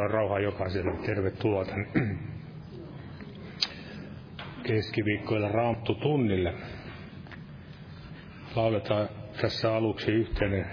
[0.00, 0.92] Jumalan rauhaa jokaiselle.
[1.06, 1.88] Tervetuloa tänne
[4.62, 6.54] keskiviikkoilla Raamattu tunnille.
[8.56, 9.08] Lauletaan
[9.42, 10.66] tässä aluksi yhteinen,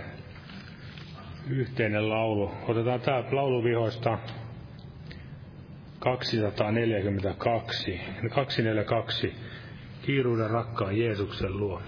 [1.49, 2.51] yhteinen laulu.
[2.67, 4.17] Otetaan tämä lauluvihoista
[5.99, 7.99] 242,
[8.33, 9.33] 242,
[10.01, 11.81] kiiruuden rakkaan Jeesuksen luo.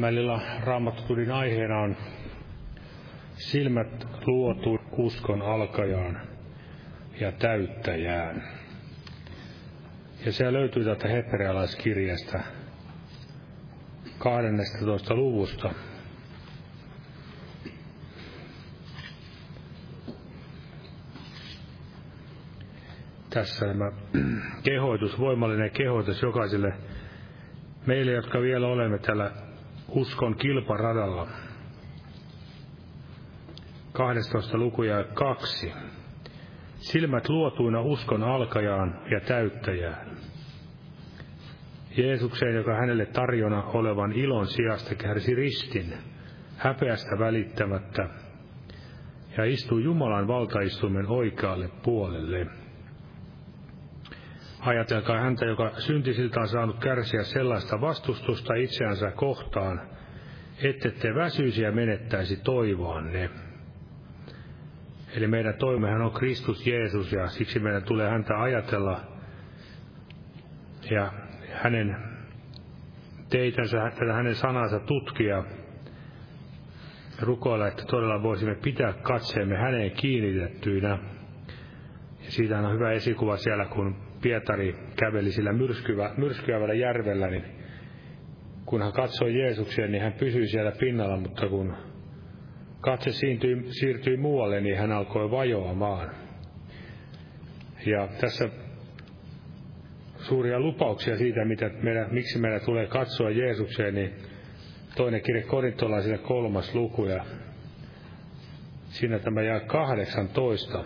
[0.00, 1.96] Tämän illan raamattutulin aiheena on
[3.34, 6.20] silmät luotu uskon alkajaan
[7.20, 8.42] ja täyttäjään.
[10.24, 12.40] Ja se löytyy täältä hebrealaiskirjasta
[14.18, 15.14] 12.
[15.14, 15.72] luvusta.
[23.30, 23.92] Tässä tämä
[24.62, 26.72] kehoitus, voimallinen kehoitus jokaiselle
[27.86, 29.49] meille, jotka vielä olemme täällä
[29.90, 31.26] uskon kilparadalla.
[33.92, 35.72] 12 lukuja kaksi.
[36.76, 40.16] Silmät luotuina uskon alkajaan ja täyttäjään.
[41.96, 45.94] Jeesukseen, joka hänelle tarjona olevan ilon sijasta kärsi ristin,
[46.56, 48.08] häpeästä välittämättä,
[49.36, 52.46] ja istui Jumalan valtaistuimen oikealle puolelle.
[54.60, 59.80] Ajatelkaa häntä, joka syntisiltä on saanut kärsiä sellaista vastustusta itseänsä kohtaan,
[61.00, 63.30] te väsyisi ja menettäisi toivoanne.
[65.16, 69.00] Eli meidän toimehan on Kristus Jeesus ja siksi meidän tulee häntä ajatella
[70.90, 71.12] ja
[71.52, 71.96] hänen
[73.30, 75.44] teitänsä, hänen sanansa tutkia,
[77.20, 80.98] rukoilla, että todella voisimme pitää katseemme häneen kiinnitettyinä.
[82.24, 87.44] Ja siitä on hyvä esikuva siellä, kun Pietari käveli sillä myrskyvä, myrskyävällä järvellä, niin
[88.64, 91.76] kun hän katsoi Jeesukseen, niin hän pysyi siellä pinnalla, mutta kun
[92.80, 96.10] katse siirtyi, siirtyi muualle, niin hän alkoi vajoamaan.
[97.86, 98.48] Ja tässä
[100.18, 104.12] suuria lupauksia siitä, mitä meidän, miksi meidän tulee katsoa Jeesukseen, niin
[104.96, 107.24] toinen kirja korintolaisille kolmas luku ja
[108.88, 110.84] siinä tämä jää 18.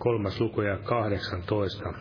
[0.00, 1.92] kolmas luku ja 18.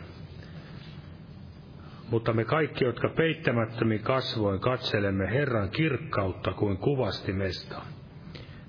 [2.11, 7.81] Mutta me kaikki, jotka peittämättömin kasvoin katselemme Herran kirkkautta kuin kuvastimesta,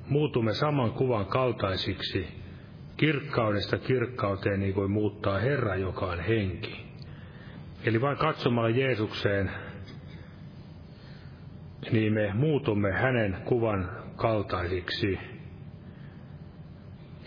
[0.09, 2.29] muutumme saman kuvan kaltaisiksi,
[2.97, 6.87] kirkkaudesta kirkkauteen niin kuin muuttaa Herra, joka on henki.
[7.85, 9.51] Eli vain katsomalla Jeesukseen,
[11.93, 15.19] niin me muutumme hänen kuvan kaltaisiksi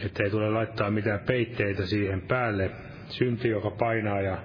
[0.05, 2.71] ettei tule laittaa mitään peitteitä siihen päälle,
[3.09, 4.37] synti, joka painaa ja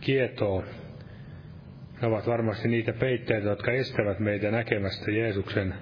[0.00, 0.64] kietoo.
[2.02, 5.74] Ne ovat varmasti niitä peitteitä, jotka estävät meitä näkemästä Jeesuksen,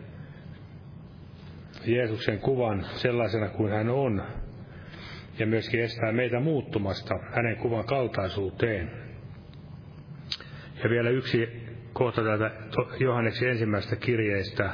[1.87, 4.23] Jeesuksen kuvan sellaisena kuin hän on,
[5.39, 8.91] ja myöskin estää meitä muuttumasta hänen kuvan kaltaisuuteen.
[10.85, 11.49] Ja vielä yksi
[11.93, 12.51] kohta täältä
[13.01, 14.71] Johanneksen ensimmäistä kirjeestä.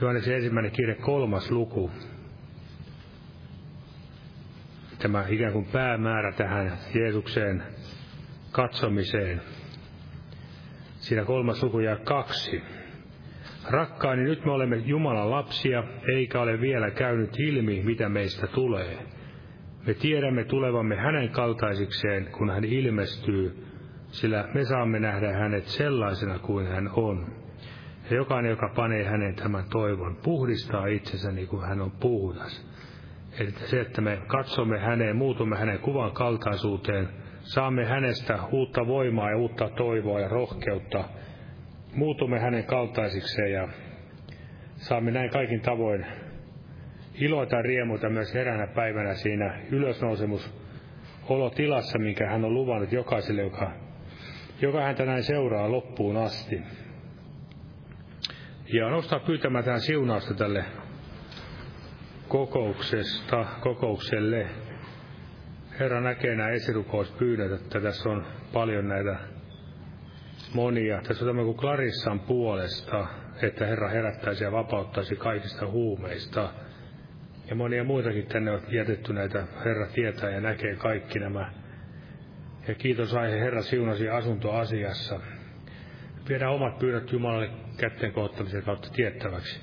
[0.00, 1.90] Johanneksen ensimmäinen kirje, kolmas luku.
[5.04, 7.62] Tämä ikään kuin päämäärä tähän Jeesukseen
[8.52, 9.40] katsomiseen.
[10.96, 12.62] Siinä kolmas luku jää kaksi.
[13.70, 15.84] Rakkaani, nyt me olemme Jumalan lapsia,
[16.16, 18.98] eikä ole vielä käynyt ilmi, mitä meistä tulee.
[19.86, 23.66] Me tiedämme tulevamme hänen kaltaisikseen, kun hän ilmestyy,
[24.08, 27.26] sillä me saamme nähdä hänet sellaisena kuin hän on.
[28.10, 32.73] Ja jokainen, joka panee hänen tämän toivon, puhdistaa itsensä niin kuin hän on puhdas.
[33.38, 37.08] Eli se, että me katsomme häneen, muutumme hänen kuvan kaltaisuuteen,
[37.40, 41.04] saamme hänestä uutta voimaa ja uutta toivoa ja rohkeutta,
[41.94, 43.68] muutumme hänen kaltaisikseen ja
[44.76, 46.06] saamme näin kaikin tavoin
[47.14, 50.54] iloita riemuita myös heränä päivänä siinä ylösnousemus
[51.28, 53.70] olotilassa, minkä hän on luvannut jokaiselle, joka,
[54.60, 56.62] joka häntä näin seuraa loppuun asti.
[58.72, 60.64] Ja nostaa pyytämään tähän siunausta tälle
[62.28, 64.46] kokouksesta, kokoukselle.
[65.80, 69.16] Herra näkee nämä esirukouspyynnöt, että tässä on paljon näitä
[70.54, 71.00] monia.
[71.02, 73.06] Tässä on tämä kuin Clarissan puolesta,
[73.42, 76.52] että Herra herättäisi ja vapauttaisi kaikista huumeista.
[77.48, 81.52] Ja monia muitakin tänne on jätetty näitä, Herra tietää ja näkee kaikki nämä.
[82.68, 85.20] Ja kiitos aihe Herra siunasi asuntoasiassa.
[86.28, 89.60] Viedään omat pyydät Jumalalle kätten kohtamisen kautta tiettäväksi.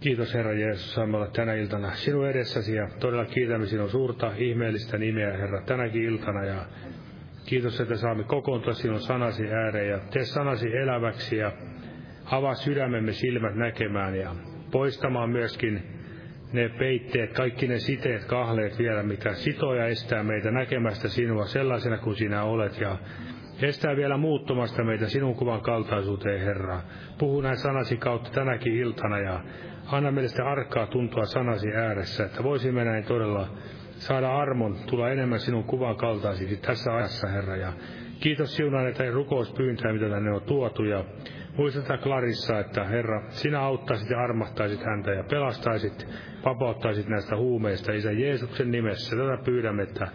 [0.00, 4.98] Kiitos Herra Jeesus, saamme olla tänä iltana sinun edessäsi ja todella kiitämme sinun suurta ihmeellistä
[4.98, 6.64] nimeä Herra tänäkin iltana ja
[7.46, 11.52] kiitos, että saamme kokoontua sinun sanasi ääreen ja tee sanasi eläväksi ja
[12.24, 14.34] avaa sydämemme silmät näkemään ja
[14.70, 15.82] poistamaan myöskin
[16.52, 21.98] ne peitteet, kaikki ne siteet, kahleet vielä, mikä sitoo ja estää meitä näkemästä sinua sellaisena
[21.98, 22.98] kuin sinä olet ja
[23.62, 26.80] estää vielä muuttumasta meitä sinun kuvan kaltaisuuteen, Herra.
[27.18, 29.40] Puhu näin sanasi kautta tänäkin iltana ja
[29.92, 33.48] anna meille sitä arkaa tuntua sanasi ääressä, että voisimme näin todella
[33.90, 37.56] saada armon, tulla enemmän sinun kuvan kaltaisiksi tässä ajassa, Herra.
[37.56, 37.72] Ja
[38.20, 40.84] kiitos siunaan, että rukouspyyntöjä, mitä tänne on tuotu.
[40.84, 41.04] Ja
[41.56, 46.08] muistetaan Clarissa, että Herra, sinä auttaisit ja armahtaisit häntä ja pelastaisit,
[46.44, 49.16] vapauttaisit näistä huumeista Isä Jeesuksen nimessä.
[49.16, 50.08] Tätä pyydämme, että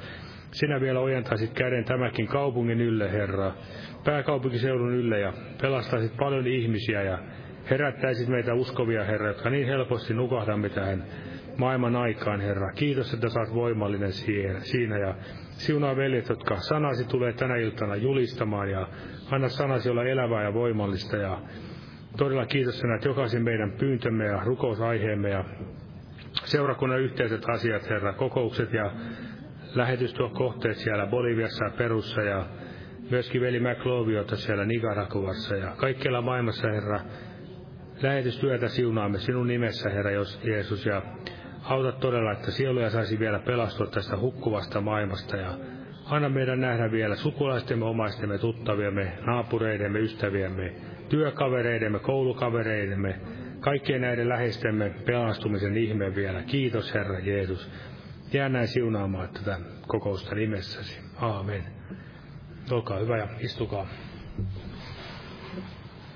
[0.51, 3.51] sinä vielä ojentaisit käden tämäkin kaupungin ylle, Herra,
[4.05, 7.19] pääkaupunkiseudun ylle ja pelastaisit paljon ihmisiä ja
[7.69, 11.03] herättäisit meitä uskovia, Herra, jotka niin helposti nukahdamme tähän
[11.57, 12.71] maailman aikaan, Herra.
[12.71, 14.11] Kiitos, että saat voimallinen
[14.59, 15.15] siinä ja
[15.49, 18.87] siunaa veljet, jotka sanasi tulee tänä iltana julistamaan ja
[19.31, 21.41] anna sanasi olla elävää ja voimallista ja
[22.17, 25.45] todella kiitos, että näet jokaisen meidän pyyntömme ja rukousaiheemme ja
[26.43, 28.91] seurakunnan yhteiset asiat, Herra, kokoukset ja
[29.75, 32.45] lähetystyökohteet siellä Boliviassa ja Perussa ja
[33.11, 36.99] myöskin veli McLoviota siellä Nicaraguassa ja kaikkialla maailmassa, Herra,
[38.01, 40.11] lähetystyötä siunaamme sinun nimessä, Herra
[40.43, 41.01] Jeesus, ja
[41.63, 45.57] auta todella, että sieluja saisi vielä pelastua tästä hukkuvasta maailmasta ja
[46.05, 50.75] anna meidän nähdä vielä sukulaistemme, omaistemme, tuttaviemme, naapureidemme, ystäviemme,
[51.09, 53.19] työkavereidemme, koulukavereidemme,
[53.59, 56.43] kaikkien näiden läheistemme pelastumisen ihme vielä.
[56.43, 57.69] Kiitos Herra Jeesus.
[58.33, 60.99] Jää näin siunaamaan tätä kokousta nimessäsi.
[61.15, 61.63] Aamen.
[62.71, 63.87] Olkaa hyvä ja istukaa.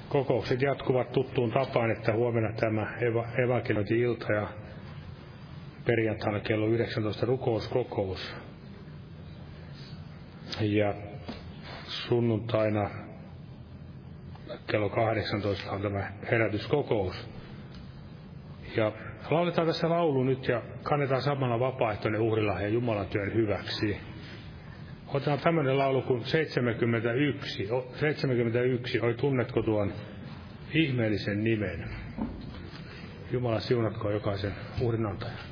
[0.09, 4.47] Kokoukset jatkuvat tuttuun tapaan, että huomenna tämä eva- evankeliointi-ilta ja
[5.85, 8.35] perjantaina kello 19 rukouskokous.
[10.61, 10.93] Ja
[11.87, 12.89] sunnuntaina
[14.67, 17.29] kello 18 on tämä herätyskokous.
[18.77, 18.91] Ja
[19.29, 23.97] lauletaan tässä laulu nyt ja kannetaan samalla vapaaehtoinen uhrilahja Jumalan työn hyväksi.
[25.13, 27.69] Otetaan tämmöinen laulu kuin 71.
[27.99, 28.99] 71.
[28.99, 29.93] Oi, tunnetko tuon
[30.73, 31.89] ihmeellisen nimen?
[33.31, 35.48] Jumala siunatko jokaisen uhrinantajan.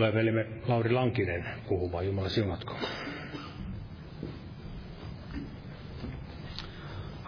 [0.00, 2.06] Tulee velimme Lauri Lankinen puhumaan.
[2.06, 2.76] Jumala siunatko.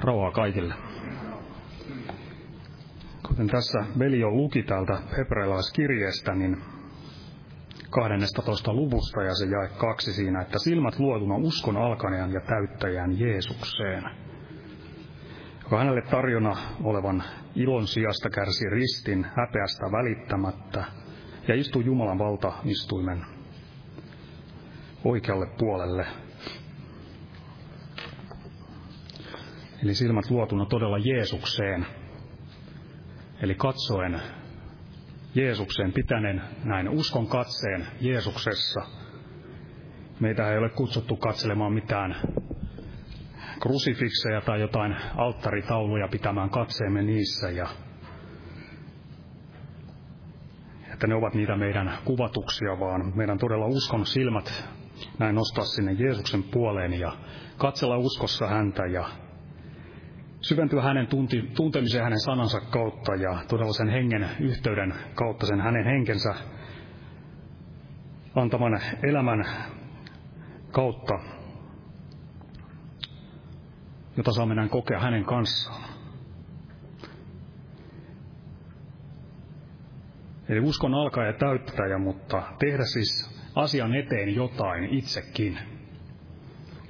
[0.00, 0.74] Rauhaa kaikille.
[3.28, 6.56] Kuten tässä veli jo luki täältä hebrealaiskirjeestä, niin
[7.90, 8.72] 12.
[8.72, 14.04] luvusta ja se jae kaksi siinä, että silmät luotuna uskon alkaneen ja täyttäjään Jeesukseen,
[15.62, 17.22] joka hänelle tarjona olevan
[17.54, 21.01] ilon sijasta kärsi ristin häpeästä välittämättä
[21.48, 23.24] ja istui Jumalan valtaistuimen
[25.04, 26.06] oikealle puolelle.
[29.84, 31.86] Eli silmät luotuna todella Jeesukseen,
[33.42, 34.20] eli katsoen
[35.34, 38.80] Jeesukseen, pitänen näin uskon katseen Jeesuksessa.
[40.20, 42.16] Meitä ei ole kutsuttu katselemaan mitään
[43.60, 47.68] krusifikseja tai jotain alttaritauluja pitämään katseemme niissä ja
[51.02, 54.64] että ne ovat niitä meidän kuvatuksia, vaan meidän todella uskon silmät
[55.18, 57.12] näin nostaa sinne Jeesuksen puoleen ja
[57.58, 59.08] katsella uskossa häntä ja
[60.40, 65.84] syventyä hänen tunti, tuntemiseen hänen sanansa kautta ja todella sen hengen yhteyden kautta, sen hänen
[65.84, 66.34] henkensä
[68.34, 69.44] antaman elämän
[70.72, 71.14] kautta,
[74.16, 75.91] jota saamme näin kokea hänen kanssaan.
[80.48, 85.58] Eli uskon alkaa ja täyttäjä, mutta tehdä siis asian eteen jotain itsekin.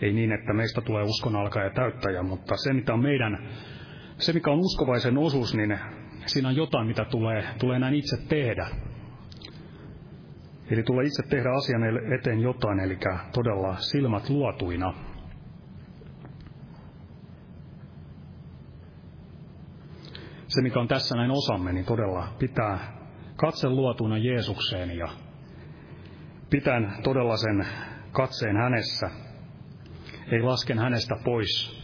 [0.03, 3.49] Ei niin, että meistä tulee uskon alkaa ja täyttäjä, mutta se, mitä on meidän,
[4.19, 5.79] se mikä on uskovaisen osuus, niin
[6.27, 8.69] siinä on jotain, mitä tulee, tulee näin itse tehdä.
[10.71, 11.83] Eli tulee itse tehdä asian
[12.15, 12.99] eteen jotain, eli
[13.33, 14.95] todella silmät luotuina.
[20.49, 23.02] Se, mikä on tässä näin osamme, niin todella pitää
[23.42, 25.09] katse luotuina Jeesukseen ja
[26.50, 27.66] pitää todella sen
[28.12, 29.11] katseen hänessä–
[30.33, 31.83] ei lasken hänestä pois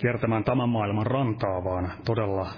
[0.00, 2.50] kiertämään tämän maailman rantaa, vaan todella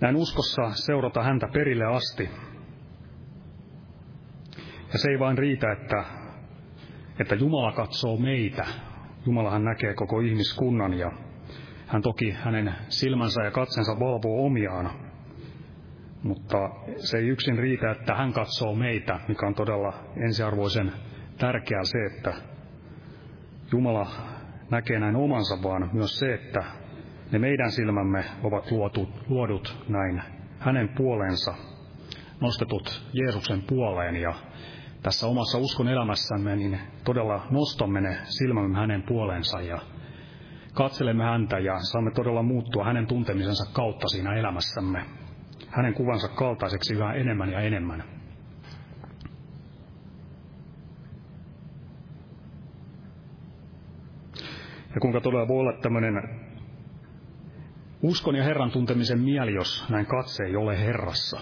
[0.00, 2.30] näin uskossa seurata häntä perille asti.
[4.92, 6.04] Ja se ei vain riitä, että,
[7.20, 8.64] että Jumala katsoo meitä.
[9.26, 11.10] Jumalahan näkee koko ihmiskunnan ja
[11.86, 15.05] hän toki hänen silmänsä ja katsensa valvoo omiaan.
[16.26, 20.92] Mutta se ei yksin riitä, että hän katsoo meitä, mikä on todella ensiarvoisen
[21.38, 22.34] tärkeää se, että
[23.72, 24.06] Jumala
[24.70, 26.64] näkee näin omansa, vaan myös se, että
[27.32, 30.22] ne meidän silmämme ovat luotu, luodut näin
[30.58, 31.54] hänen puolensa,
[32.40, 34.16] nostetut Jeesuksen puoleen.
[34.16, 34.34] Ja
[35.02, 39.78] tässä omassa uskon elämässämme, niin todella nostamme ne silmämme hänen puolensa ja
[40.74, 45.04] katselemme häntä ja saamme todella muuttua hänen tuntemisensa kautta siinä elämässämme,
[45.70, 48.04] hänen kuvansa kaltaiseksi yhä enemmän ja enemmän.
[54.94, 56.14] Ja kuinka todella voi olla tämmöinen
[58.02, 61.40] uskon ja Herran tuntemisen mieli, jos näin katse ei ole Herrassa,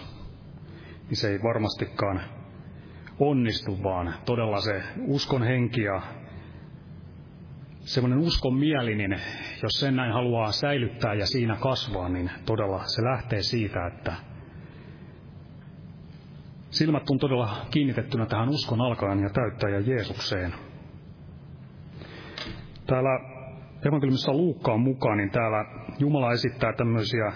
[1.06, 2.20] niin se ei varmastikaan
[3.18, 6.02] onnistu, vaan todella se uskon henki ja
[7.84, 9.20] semmoinen uskon mieli, niin
[9.62, 14.12] jos sen näin haluaa säilyttää ja siinä kasvaa, niin todella se lähtee siitä, että
[16.70, 20.54] silmät on todella kiinnitettynä tähän uskon alkaen ja täyttäjä Jeesukseen.
[22.86, 23.20] Täällä
[23.88, 25.64] evankeliumissa Luukkaan mukaan, niin täällä
[25.98, 27.32] Jumala esittää tämmöisiä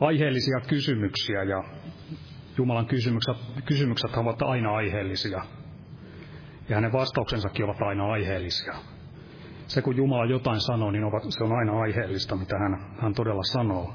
[0.00, 1.64] aiheellisia kysymyksiä ja
[2.58, 5.42] Jumalan kysymykset, kysymykset ovat aina aiheellisia.
[6.68, 8.74] Ja hänen vastauksensakin ovat aina aiheellisia.
[9.66, 13.42] Se kun Jumala jotain sanoo, niin ovat, se on aina aiheellista, mitä hän, hän todella
[13.42, 13.94] sanoo.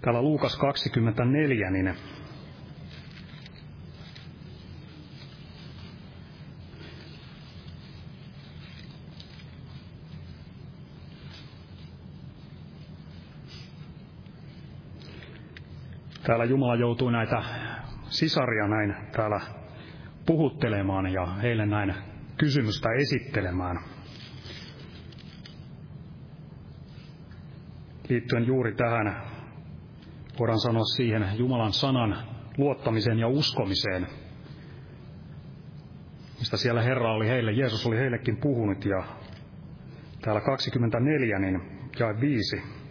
[0.00, 1.94] Täällä Luukas 24, niin
[16.26, 17.42] täällä Jumala joutui näitä
[18.08, 19.63] sisaria näin täällä
[20.26, 21.94] puhuttelemaan ja heille näin
[22.36, 23.78] kysymystä esittelemään.
[28.08, 29.22] Liittyen juuri tähän,
[30.38, 32.16] voidaan sanoa siihen Jumalan sanan
[32.58, 34.06] luottamiseen ja uskomiseen,
[36.38, 39.04] mistä siellä Herra oli heille, Jeesus oli heillekin puhunut ja
[40.20, 41.60] täällä 24, niin
[41.98, 42.83] jae 5.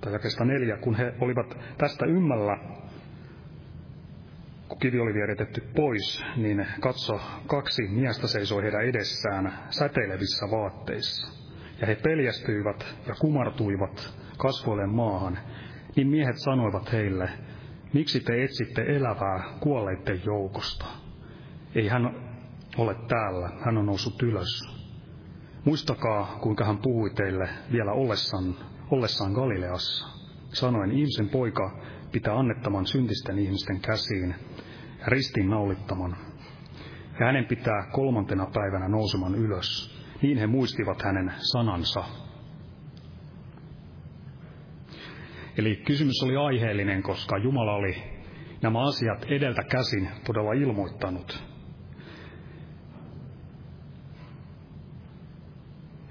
[0.00, 2.58] tai jakesta neljä, kun he olivat tästä ymmällä,
[4.80, 11.40] kivi oli vieritetty pois, niin katso, kaksi miestä seisoi heidän edessään säteilevissä vaatteissa.
[11.80, 15.38] Ja he peljästyivät ja kumartuivat kasvoille maahan.
[15.96, 17.30] Niin miehet sanoivat heille,
[17.92, 20.86] miksi te etsitte elävää kuolleiden joukosta?
[21.74, 22.14] Ei hän
[22.78, 24.80] ole täällä, hän on noussut ylös.
[25.64, 28.54] Muistakaa, kuinka hän puhui teille vielä ollessaan,
[28.90, 30.08] ollessaan Galileassa.
[30.52, 31.78] Sanoen, ihmisen poika
[32.12, 34.34] pitää annettaman syntisten ihmisten käsiin
[35.00, 36.16] ja ristiin naulittaman.
[37.20, 40.00] Ja hänen pitää kolmantena päivänä nouseman ylös.
[40.22, 42.04] Niin he muistivat hänen sanansa.
[45.58, 48.02] Eli kysymys oli aiheellinen, koska Jumala oli
[48.62, 51.49] nämä asiat edeltä käsin todella ilmoittanut.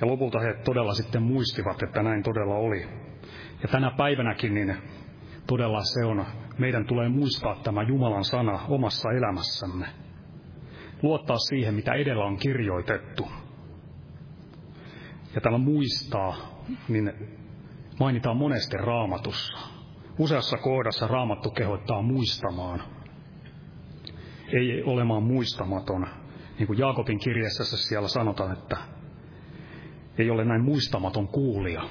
[0.01, 2.87] Ja lopulta he todella sitten muistivat, että näin todella oli.
[3.61, 4.77] Ja tänä päivänäkin niin
[5.47, 6.25] todella se on,
[6.57, 9.85] meidän tulee muistaa tämä Jumalan sana omassa elämässämme.
[11.01, 13.27] Luottaa siihen, mitä edellä on kirjoitettu.
[15.35, 16.35] Ja tämä muistaa,
[16.87, 17.13] niin
[17.99, 19.57] mainitaan monesti raamatussa.
[20.19, 22.83] Useassa kohdassa raamattu kehottaa muistamaan.
[24.53, 26.07] Ei olemaan muistamaton.
[26.59, 28.77] Niin kuin Jaakobin kirjassa siellä sanotaan, että
[30.19, 31.81] ei ole näin muistamaton kuulija.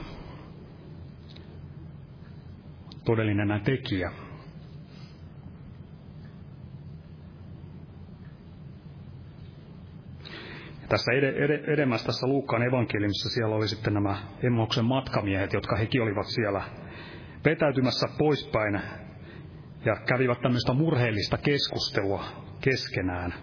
[3.04, 4.12] Todellinen näin tekijä.
[10.88, 16.02] tässä ed- ed- edemmässä tässä Luukkaan evankeliumissa siellä oli sitten nämä Emmoksen matkamiehet, jotka hekin
[16.02, 16.62] olivat siellä
[17.44, 18.80] vetäytymässä poispäin
[19.84, 22.24] ja kävivät tämmöistä murheellista keskustelua
[22.60, 23.34] keskenään.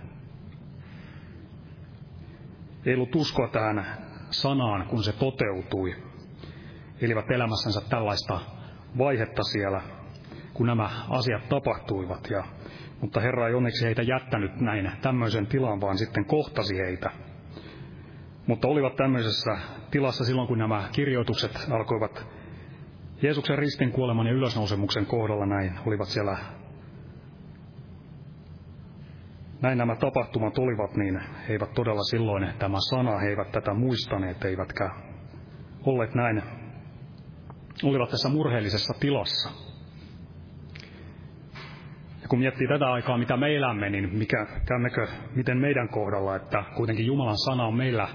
[2.85, 5.95] Ei ollut uskoa tähän sanaan, kun se toteutui.
[7.01, 8.39] Elivät elämässänsä tällaista
[8.97, 9.81] vaihetta siellä,
[10.53, 12.29] kun nämä asiat tapahtuivat.
[12.29, 12.43] Ja,
[13.01, 17.09] mutta Herra ei onneksi heitä jättänyt näin tämmöisen tilan, vaan sitten kohtasi heitä–
[18.47, 19.57] mutta olivat tämmöisessä
[19.91, 22.27] tilassa silloin, kun nämä kirjoitukset alkoivat
[23.21, 26.37] Jeesuksen ristin kuoleman ja ylösnousemuksen kohdalla näin, olivat siellä
[29.61, 34.45] näin nämä tapahtumat olivat, niin he eivät todella silloin tämä sana, he eivät tätä muistaneet,
[34.45, 34.89] eivätkä
[35.85, 36.41] olleet näin,
[37.83, 39.49] olivat tässä murheellisessa tilassa.
[42.21, 46.63] Ja kun miettii tätä aikaa, mitä me elämme, niin mikä, käymmekö, miten meidän kohdalla, että
[46.75, 48.07] kuitenkin Jumalan sana on meillä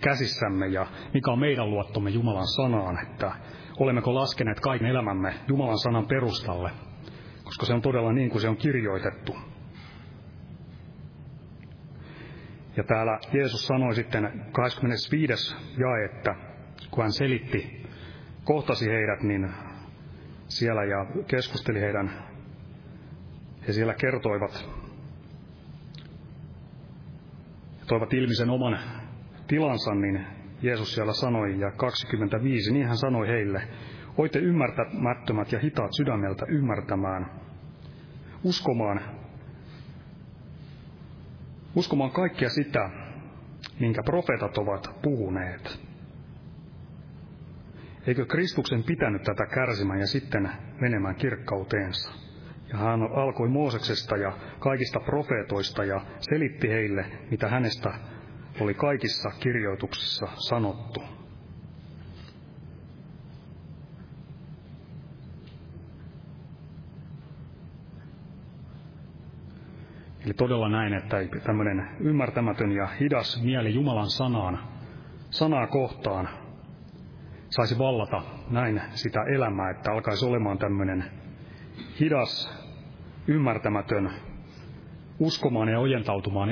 [0.00, 3.32] käsissämme ja mikä on meidän luottomme Jumalan sanaan, että
[3.78, 6.70] olemmeko laskeneet kaiken elämämme Jumalan sanan perustalle,
[7.44, 9.36] koska se on todella niin kuin se on kirjoitettu.
[12.76, 15.56] Ja täällä Jeesus sanoi sitten 25.
[15.78, 16.34] jae, että
[16.90, 17.86] kun hän selitti,
[18.44, 19.50] kohtasi heidät, niin
[20.48, 22.10] siellä ja keskusteli heidän,
[23.68, 24.70] he siellä kertoivat,
[27.86, 28.78] toivat ilmi sen oman
[29.46, 30.26] tilansa, niin
[30.62, 33.62] Jeesus siellä sanoi, ja 25, niin hän sanoi heille,
[34.18, 37.30] voitte ymmärtämättömät ja hitaat sydämeltä ymmärtämään,
[38.44, 39.00] uskomaan,
[41.74, 42.90] uskomaan kaikkia sitä,
[43.80, 45.80] minkä profeetat ovat puhuneet.
[48.06, 52.12] Eikö Kristuksen pitänyt tätä kärsimään ja sitten menemään kirkkauteensa?
[52.72, 57.94] Ja hän alkoi Mooseksesta ja kaikista profeetoista ja selitti heille, mitä hänestä
[58.60, 61.02] oli kaikissa kirjoituksissa sanottu.
[70.24, 74.58] Eli todella näin, että tämmöinen ymmärtämätön ja hidas mieli Jumalan sanaan,
[75.30, 76.28] sanaa kohtaan
[77.48, 81.04] saisi vallata näin sitä elämää, että alkaisi olemaan tämmöinen
[82.00, 82.62] hidas,
[83.26, 84.10] ymmärtämätön
[85.18, 86.50] uskomaan ja ojentautumaan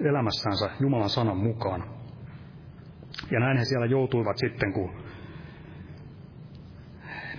[0.00, 1.84] elämässänsä Jumalan sanan mukaan.
[3.30, 4.94] Ja näin he siellä joutuivat sitten, kun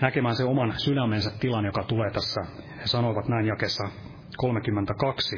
[0.02, 2.42] näkemään se oman sydämensä tilan, joka tulee tässä.
[2.78, 3.84] He sanoivat näin jakessa
[4.38, 5.36] 32.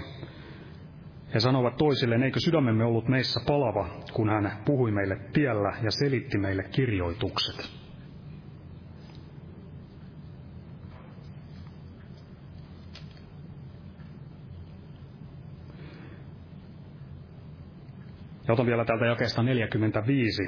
[1.33, 6.37] He sanoivat toisilleen, eikö sydämemme ollut meissä palava, kun hän puhui meille tiellä ja selitti
[6.37, 7.83] meille kirjoitukset.
[18.47, 20.43] Ja otan vielä täältä jakeesta 45.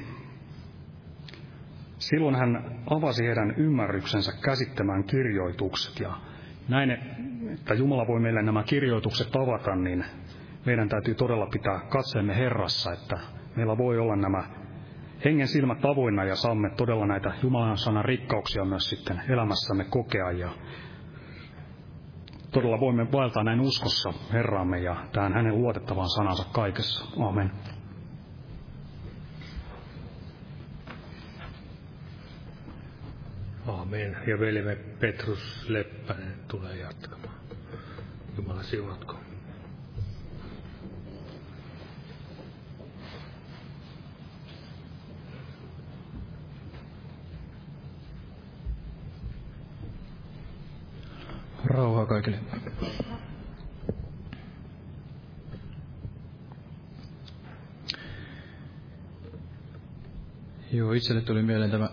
[1.98, 6.14] Silloin hän avasi heidän ymmärryksensä käsittämään kirjoitukset ja
[6.70, 6.90] näin,
[7.60, 10.06] että Jumala voi meille nämä kirjoitukset avata, niin
[10.66, 13.20] meidän täytyy todella pitää katseemme Herrassa, että
[13.56, 14.44] meillä voi olla nämä
[15.26, 20.32] hengen silmät avoinna ja saamme todella näitä Jumalan sanan rikkauksia myös sitten elämässämme kokea.
[20.32, 20.50] Ja
[22.52, 27.06] todella voimme vaeltaa näin uskossa Herraamme ja tähän hänen luotettavaan sanansa kaikessa.
[27.28, 27.52] Amen.
[33.68, 34.18] Amen.
[34.28, 37.35] Ja veljemme Petrus Leppänen tulee jatkamaan.
[38.38, 39.16] Jumala siunatko.
[51.66, 52.40] Rauhaa kaikille.
[60.72, 61.90] Joo, itselle tuli mieleen tämä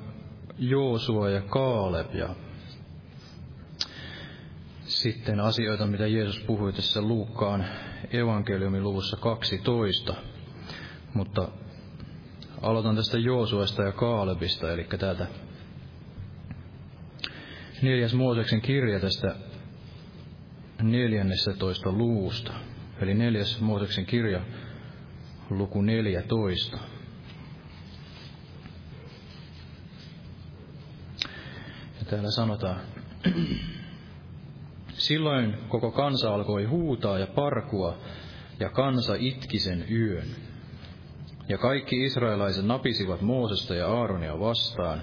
[0.59, 2.29] Joosua ja Kaaleb ja
[4.93, 7.65] sitten asioita, mitä Jeesus puhui tässä Luukkaan
[8.11, 10.15] evankeliumin luvussa 12.
[11.15, 11.49] Mutta
[12.63, 15.27] aloitan tästä Joosuasta ja Kaalebista, eli täältä
[17.83, 19.37] neljäs Mooseksen kirja tästä
[21.59, 22.53] toista luusta.
[23.01, 24.41] Eli neljäs Mooseksen kirja,
[25.51, 26.79] luku 14.
[31.99, 32.81] Ja täällä sanotaan,
[35.03, 37.99] Silloin koko kansa alkoi huutaa ja parkua,
[38.61, 40.27] ja kansa itki sen yön.
[41.49, 45.03] Ja kaikki israelaiset napisivat Moosesta ja Aaronia vastaan,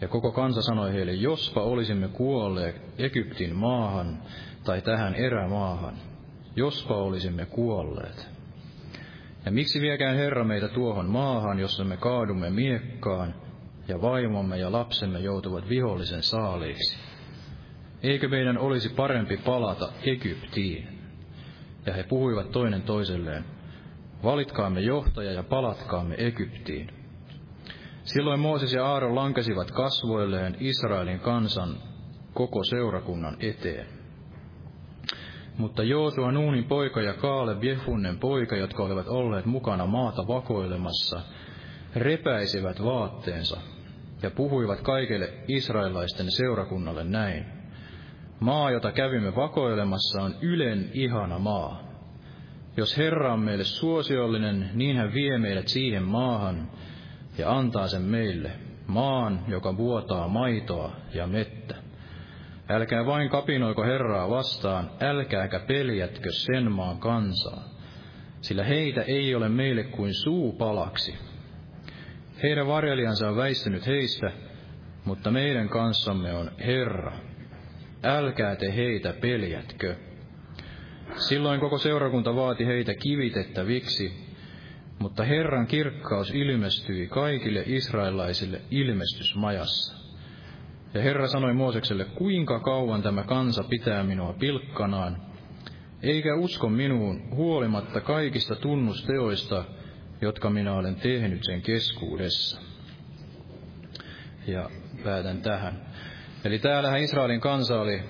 [0.00, 4.22] ja koko kansa sanoi heille, jospa olisimme kuolleet Egyptin maahan
[4.64, 5.94] tai tähän erämaahan,
[6.56, 8.28] jospa olisimme kuolleet.
[9.44, 13.34] Ja miksi viekään Herra meitä tuohon maahan, jossa me kaadumme miekkaan,
[13.88, 17.07] ja vaimomme ja lapsemme joutuvat vihollisen saaliiksi?
[18.02, 20.98] Eikö meidän olisi parempi palata Egyptiin?
[21.86, 23.44] Ja he puhuivat toinen toiselleen,
[24.24, 26.90] valitkaamme johtaja ja palatkaamme Egyptiin.
[28.02, 31.76] Silloin Mooses ja Aaron lankesivat kasvoilleen Israelin kansan
[32.34, 33.86] koko seurakunnan eteen.
[35.58, 41.20] Mutta Joosua Nuunin poika ja Kaale Jefunnen poika, jotka olivat olleet mukana maata vakoilemassa,
[41.96, 43.60] repäisivät vaatteensa
[44.22, 47.57] ja puhuivat kaikille israelaisten seurakunnalle näin.
[48.40, 51.82] Maa, jota kävimme vakoilemassa, on ylen ihana maa.
[52.76, 56.70] Jos Herra on meille suosiollinen, niin hän vie meidät siihen maahan
[57.38, 58.50] ja antaa sen meille,
[58.86, 61.74] maan, joka vuotaa maitoa ja mettä.
[62.68, 67.64] Älkää vain kapinoiko Herraa vastaan, älkääkä peljätkö sen maan kansaa,
[68.40, 71.14] sillä heitä ei ole meille kuin suu palaksi.
[72.42, 74.32] Heidän varjelijansa on väistynyt heistä,
[75.04, 77.12] mutta meidän kanssamme on Herra,
[78.02, 79.96] älkää te heitä peljätkö.
[81.16, 84.12] Silloin koko seurakunta vaati heitä kivitettäviksi,
[84.98, 89.98] mutta Herran kirkkaus ilmestyi kaikille israelaisille ilmestysmajassa.
[90.94, 95.22] Ja Herra sanoi Moosekselle, kuinka kauan tämä kansa pitää minua pilkkanaan,
[96.02, 99.64] eikä usko minuun huolimatta kaikista tunnusteoista,
[100.20, 102.60] jotka minä olen tehnyt sen keskuudessa.
[104.46, 104.70] Ja
[105.04, 105.80] päätän tähän.
[106.44, 108.02] Eli täällähän Israelin kansa oli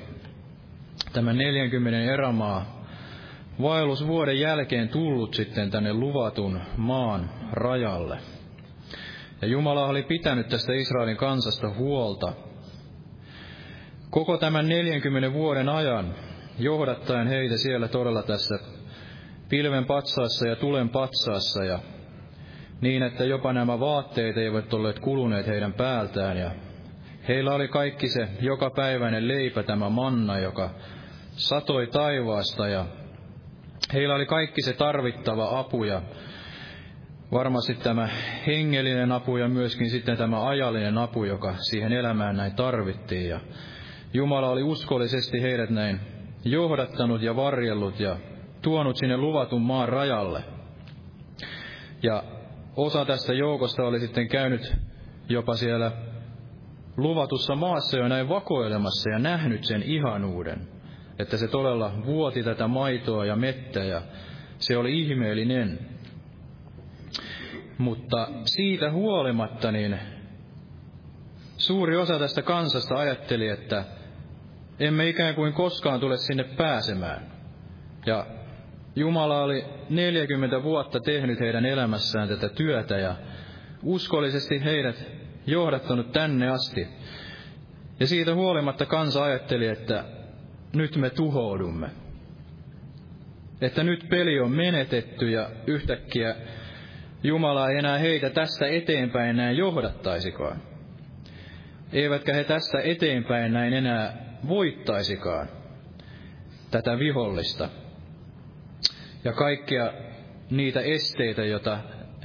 [1.13, 2.85] tämän 40 erämaa
[3.63, 8.19] vaellusvuoden jälkeen tullut sitten tänne luvatun maan rajalle.
[9.43, 12.33] Ja Jumala oli pitänyt tästä Israelin kansasta huolta
[14.11, 16.15] koko tämän 40 vuoden ajan,
[16.59, 18.59] johdattaen heitä siellä todella tässä
[19.49, 21.79] pilven patsaassa ja tulen patsaassa ja
[22.81, 26.51] niin, että jopa nämä vaatteet eivät olleet kuluneet heidän päältään ja
[27.29, 30.71] Heillä oli kaikki se jokapäiväinen leipä, tämä manna, joka
[31.31, 32.87] satoi taivaasta ja
[33.93, 36.03] heillä oli kaikki se tarvittava apu ja
[37.33, 38.09] varmasti tämä
[38.47, 43.29] hengellinen apu ja myöskin sitten tämä ajallinen apu, joka siihen elämään näin tarvittiin.
[43.29, 43.41] Ja
[44.15, 46.01] Jumala oli uskollisesti heidät näin
[46.45, 48.17] johdattanut ja varjellut ja
[48.63, 50.45] tuonut sinne luvatun maan rajalle.
[52.03, 52.23] Ja
[52.77, 54.77] osa tästä joukosta oli sitten käynyt
[55.29, 55.93] jopa siellä
[56.99, 60.69] luvatussa maassa jo näin vakoilemassa ja nähnyt sen ihanuuden,
[61.19, 64.03] että se todella vuoti tätä maitoa ja mettä ja
[64.59, 65.79] se oli ihmeellinen.
[67.79, 69.99] Mutta siitä huolimatta niin
[71.57, 73.85] suuri osa tästä kansasta ajatteli, että
[74.81, 77.23] emme ikään kuin koskaan tule sinne pääsemään.
[78.07, 78.27] Ja
[78.97, 83.17] Jumala oli 40 vuotta tehnyt heidän elämässään tätä työtä ja
[83.83, 86.87] uskollisesti heidät johdattanut tänne asti.
[88.01, 90.05] Ja siitä huolimatta kansa ajatteli, että
[90.73, 91.91] nyt me tuhoudumme.
[93.61, 96.37] Että nyt peli on menetetty ja yhtäkkiä
[97.23, 100.63] Jumala ei enää heitä tästä eteenpäin näin johdattaisikaan.
[101.93, 104.17] Eivätkä he tästä eteenpäin näin enää
[104.49, 105.49] voittaisikaan.
[106.71, 107.69] tätä vihollista
[109.25, 109.93] ja kaikkia
[110.51, 111.79] niitä esteitä, joita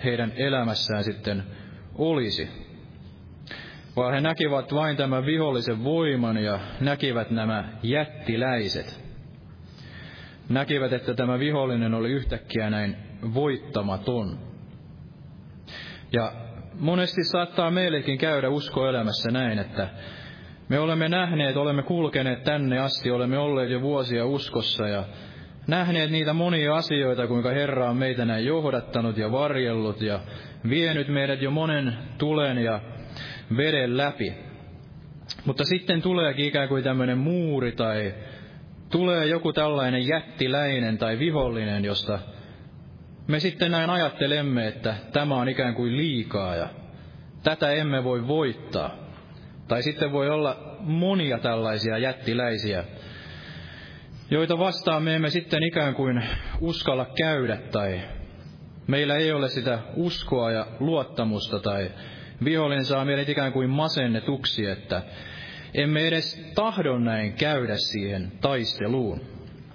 [0.04, 1.44] heidän elämässään sitten
[1.96, 2.63] olisi.
[3.96, 9.04] Vaan he näkivät vain tämän vihollisen voiman ja näkivät nämä jättiläiset.
[10.50, 12.98] Näkivät, että tämä vihollinen oli yhtäkkiä näin
[13.34, 14.40] voittamaton.
[16.14, 16.34] Ja
[16.80, 19.88] monesti saattaa meillekin käydä uskoelämässä näin, että
[20.70, 25.04] me olemme nähneet, olemme kulkeneet tänne asti, olemme olleet jo vuosia uskossa ja
[25.68, 30.20] nähneet niitä monia asioita, kuinka Herra on meitä näin johdattanut ja varjellut ja
[30.70, 32.80] vienyt meidät jo monen tulen ja
[33.58, 34.34] veden läpi.
[35.46, 38.14] Mutta sitten tuleekin ikään kuin tämmöinen muuri tai
[38.90, 42.20] tulee joku tällainen jättiläinen tai vihollinen, josta
[43.28, 46.70] me sitten näin ajattelemme, että tämä on ikään kuin liikaa ja
[47.44, 48.96] tätä emme voi voittaa.
[49.68, 52.84] Tai sitten voi olla monia tällaisia jättiläisiä,
[54.30, 56.24] joita vastaan me emme sitten ikään kuin
[56.62, 58.02] uskalla käydä tai
[58.88, 61.92] meillä ei ole sitä uskoa ja luottamusta tai
[62.46, 65.02] vihollinen saa meidät ikään kuin masennetuksi, että
[65.74, 69.22] emme edes tahdon näin käydä siihen taisteluun.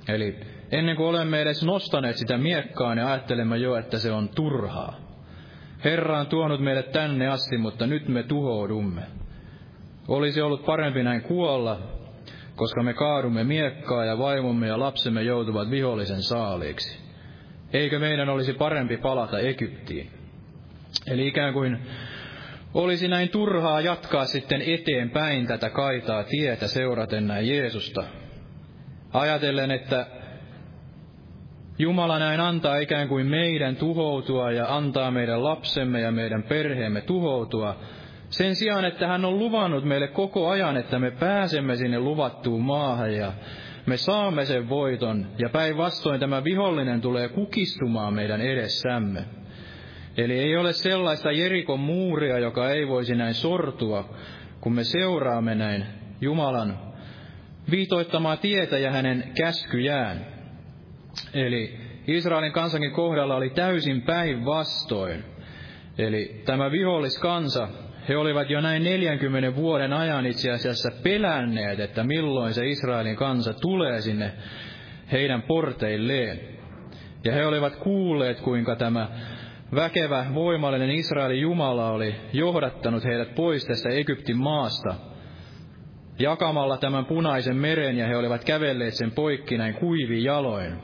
[0.08, 0.36] Eli
[0.70, 4.96] ennen kuin olemme edes nostaneet sitä miekkaa, niin ajattelemme jo, että se on turhaa.
[5.84, 9.02] Herra on tuonut meidät tänne asti, mutta nyt me tuhoudumme.
[10.08, 11.80] Olisi ollut parempi näin kuolla,
[12.56, 16.98] koska me kaadumme miekkaa ja vaimomme ja lapsemme joutuvat vihollisen saaliiksi.
[17.72, 20.10] Eikö meidän olisi parempi palata Egyptiin?
[21.06, 21.78] Eli ikään kuin
[22.74, 28.04] olisi näin turhaa jatkaa sitten eteenpäin tätä kaitaa tietä seuraten näin Jeesusta.
[29.12, 30.06] Ajatellen, että
[31.78, 37.76] Jumala näin antaa ikään kuin meidän tuhoutua ja antaa meidän lapsemme ja meidän perheemme tuhoutua,
[38.30, 43.14] sen sijaan, että hän on luvannut meille koko ajan, että me pääsemme sinne luvattuun maahan
[43.14, 43.32] ja
[43.86, 49.24] me saamme sen voiton, ja päinvastoin tämä vihollinen tulee kukistumaan meidän edessämme.
[50.18, 54.14] Eli ei ole sellaista Jerikon muuria, joka ei voisi näin sortua,
[54.60, 55.86] kun me seuraamme näin
[56.20, 56.78] Jumalan
[57.70, 60.26] viitoittamaa tietä ja hänen käskyjään.
[61.34, 65.24] Eli Israelin kansankin kohdalla oli täysin päinvastoin.
[65.98, 67.68] Eli tämä viholliskansa,
[68.08, 73.52] he olivat jo näin 40 vuoden ajan itse asiassa pelänneet, että milloin se Israelin kansa
[73.52, 74.32] tulee sinne
[75.12, 76.40] heidän porteilleen.
[77.24, 79.08] Ja he olivat kuulleet, kuinka tämä
[79.74, 84.94] väkevä, voimallinen Israelin Jumala oli johdattanut heidät pois tästä Egyptin maasta,
[86.18, 90.80] jakamalla tämän punaisen meren, ja he olivat kävelleet sen poikki näin kuivi jaloin.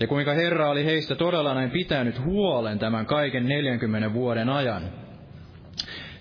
[0.00, 4.82] Ja kuinka Herra oli heistä todella näin pitänyt huolen tämän kaiken 40 vuoden ajan.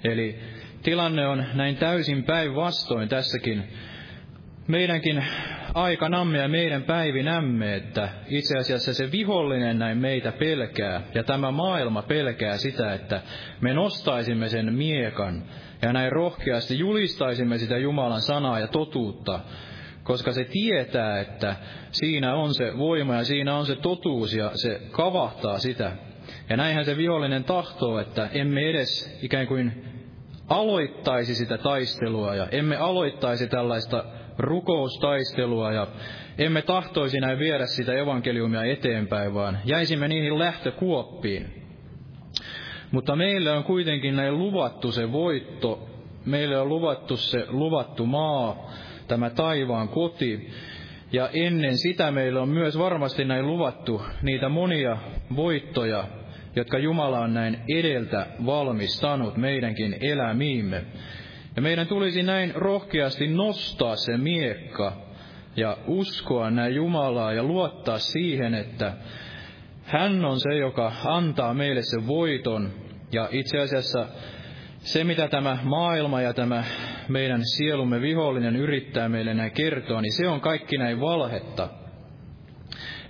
[0.04, 0.40] Eli
[0.84, 3.64] tilanne on näin täysin päinvastoin tässäkin
[4.72, 5.26] meidänkin
[5.74, 12.02] aikanamme ja meidän päivinämme, että itse asiassa se vihollinen näin meitä pelkää, ja tämä maailma
[12.02, 13.22] pelkää sitä, että
[13.62, 15.44] me nostaisimme sen miekan,
[15.82, 19.40] ja näin rohkeasti julistaisimme sitä Jumalan sanaa ja totuutta,
[20.04, 21.56] koska se tietää, että
[21.92, 25.92] siinä on se voima ja siinä on se totuus, ja se kavahtaa sitä.
[26.50, 29.86] Ja näinhän se vihollinen tahtoo, että emme edes ikään kuin
[30.50, 34.04] aloittaisi sitä taistelua ja emme aloittaisi tällaista
[34.38, 35.88] rukoustaistelua ja
[36.38, 41.62] emme tahtoisi näin viedä sitä evankeliumia eteenpäin, vaan jäisimme niihin lähtökuoppiin.
[42.92, 45.90] Mutta meille on kuitenkin näin luvattu se voitto,
[46.26, 48.72] meille on luvattu se luvattu maa,
[49.08, 50.50] tämä taivaan koti,
[51.12, 54.98] ja ennen sitä meille on myös varmasti näin luvattu niitä monia
[55.36, 56.04] voittoja,
[56.56, 60.84] jotka Jumala on näin edeltä valmistanut meidänkin elämiimme.
[61.62, 64.94] Ja meidän tulisi näin rohkeasti nostaa se miekka
[65.56, 68.94] ja uskoa näin Jumalaa ja luottaa siihen, että
[69.84, 72.72] hän on se, joka antaa meille sen voiton.
[73.12, 74.06] Ja itse asiassa
[74.78, 76.64] se, mitä tämä maailma ja tämä
[77.08, 81.70] meidän sielumme vihollinen yrittää meille näin kertoa, niin se on kaikki näin valhetta.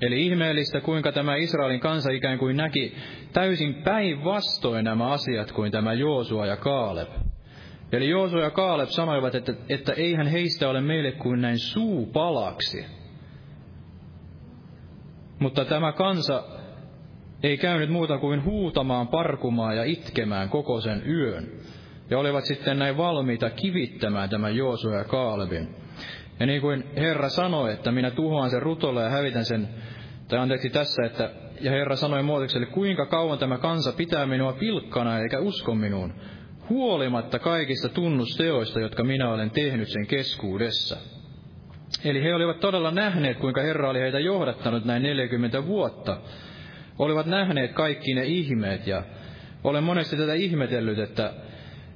[0.02, 2.96] Eli ihmeellistä, kuinka tämä Israelin kansa ikään kuin näki
[3.34, 7.31] täysin päinvastoin nämä asiat kuin tämä Joosua ja Kaaleb.
[7.92, 12.86] Eli Joosu ja Kaaleb sanoivat, että, että eihän heistä ole meille kuin näin suu palaksi.
[15.40, 16.44] Mutta tämä kansa
[17.44, 21.52] ei käynyt muuta kuin huutamaan, parkumaan ja itkemään koko sen yön.
[22.10, 25.76] Ja olivat sitten näin valmiita kivittämään tämän Joosu ja Kaalebin.
[26.40, 29.70] Ja niin kuin Herra sanoi, että minä tuhoan sen rutolle ja hävitän sen,
[30.28, 31.32] tai anteeksi tässä, että
[31.62, 36.14] ja Herra sanoi Moosekselle, kuinka kauan tämä kansa pitää minua pilkkana eikä usko minuun,
[36.72, 40.98] huolimatta kaikista tunnusteoista, jotka minä olen tehnyt sen keskuudessa.
[42.04, 46.18] Eli he olivat todella nähneet, kuinka Herra oli heitä johdattanut näin 40 vuotta.
[47.00, 49.04] Olivat nähneet kaikki ne ihmeet ja
[49.64, 51.34] olen monesti tätä ihmetellyt, että,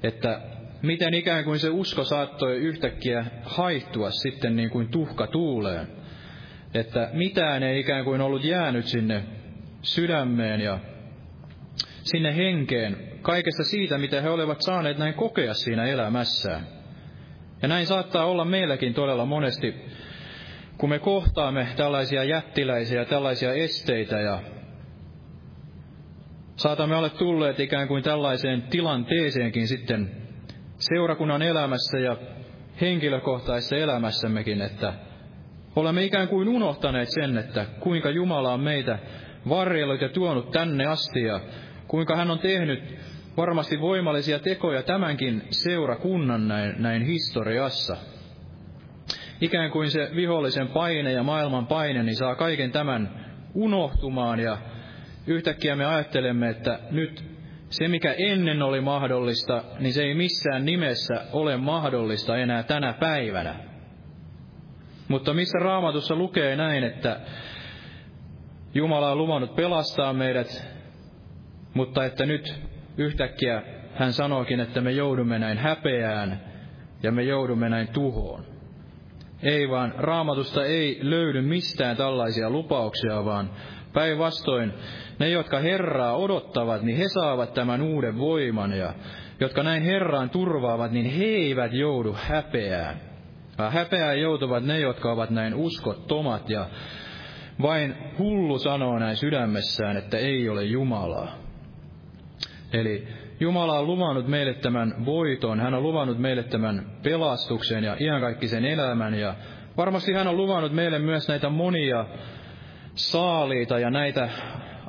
[0.03, 0.41] että
[0.81, 5.87] miten ikään kuin se usko saattoi yhtäkkiä haihtua sitten niin kuin tuhka tuuleen.
[6.73, 9.23] Että mitään ei ikään kuin ollut jäänyt sinne
[9.81, 10.79] sydämeen ja
[12.03, 16.67] sinne henkeen kaikesta siitä, mitä he olivat saaneet näin kokea siinä elämässään.
[17.61, 19.75] Ja näin saattaa olla meilläkin todella monesti,
[20.77, 24.39] kun me kohtaamme tällaisia jättiläisiä, tällaisia esteitä ja
[26.55, 30.11] saatamme olla tulleet ikään kuin tällaiseen tilanteeseenkin sitten
[30.77, 32.17] seurakunnan elämässä ja
[32.81, 34.93] henkilökohtaisessa elämässämmekin, että
[35.75, 38.99] olemme ikään kuin unohtaneet sen, että kuinka Jumala on meitä
[39.49, 41.39] varjellut ja tuonut tänne asti ja
[41.87, 47.97] kuinka hän on tehnyt varmasti voimallisia tekoja tämänkin seurakunnan näin, näin historiassa.
[49.41, 54.57] Ikään kuin se vihollisen paine ja maailman paine niin saa kaiken tämän unohtumaan ja
[55.27, 57.23] yhtäkkiä me ajattelemme, että nyt
[57.69, 63.55] se mikä ennen oli mahdollista, niin se ei missään nimessä ole mahdollista enää tänä päivänä.
[65.07, 67.19] Mutta missä raamatussa lukee näin, että
[68.73, 70.67] Jumala on luvannut pelastaa meidät,
[71.73, 72.53] mutta että nyt
[72.97, 73.61] yhtäkkiä
[73.95, 76.41] hän sanookin, että me joudumme näin häpeään
[77.03, 78.43] ja me joudumme näin tuhoon.
[79.43, 83.49] Ei vaan raamatusta ei löydy mistään tällaisia lupauksia, vaan
[83.93, 84.73] päinvastoin
[85.19, 88.93] ne, jotka Herraa odottavat, niin he saavat tämän uuden voiman ja
[89.39, 92.99] jotka näin Herraan turvaavat, niin he eivät joudu häpeään.
[93.69, 96.65] Häpeään joutuvat ne, jotka ovat näin uskottomat ja
[97.61, 101.44] vain hullu sanoo näin sydämessään, että ei ole Jumalaa.
[102.73, 103.07] Eli
[103.39, 109.13] Jumala on luvannut meille tämän voiton, hän on luvannut meille tämän pelastuksen ja iankaikkisen elämän.
[109.13, 109.35] Ja
[109.77, 112.05] varmasti hän on luvannut meille myös näitä monia
[112.95, 114.29] saaliita ja näitä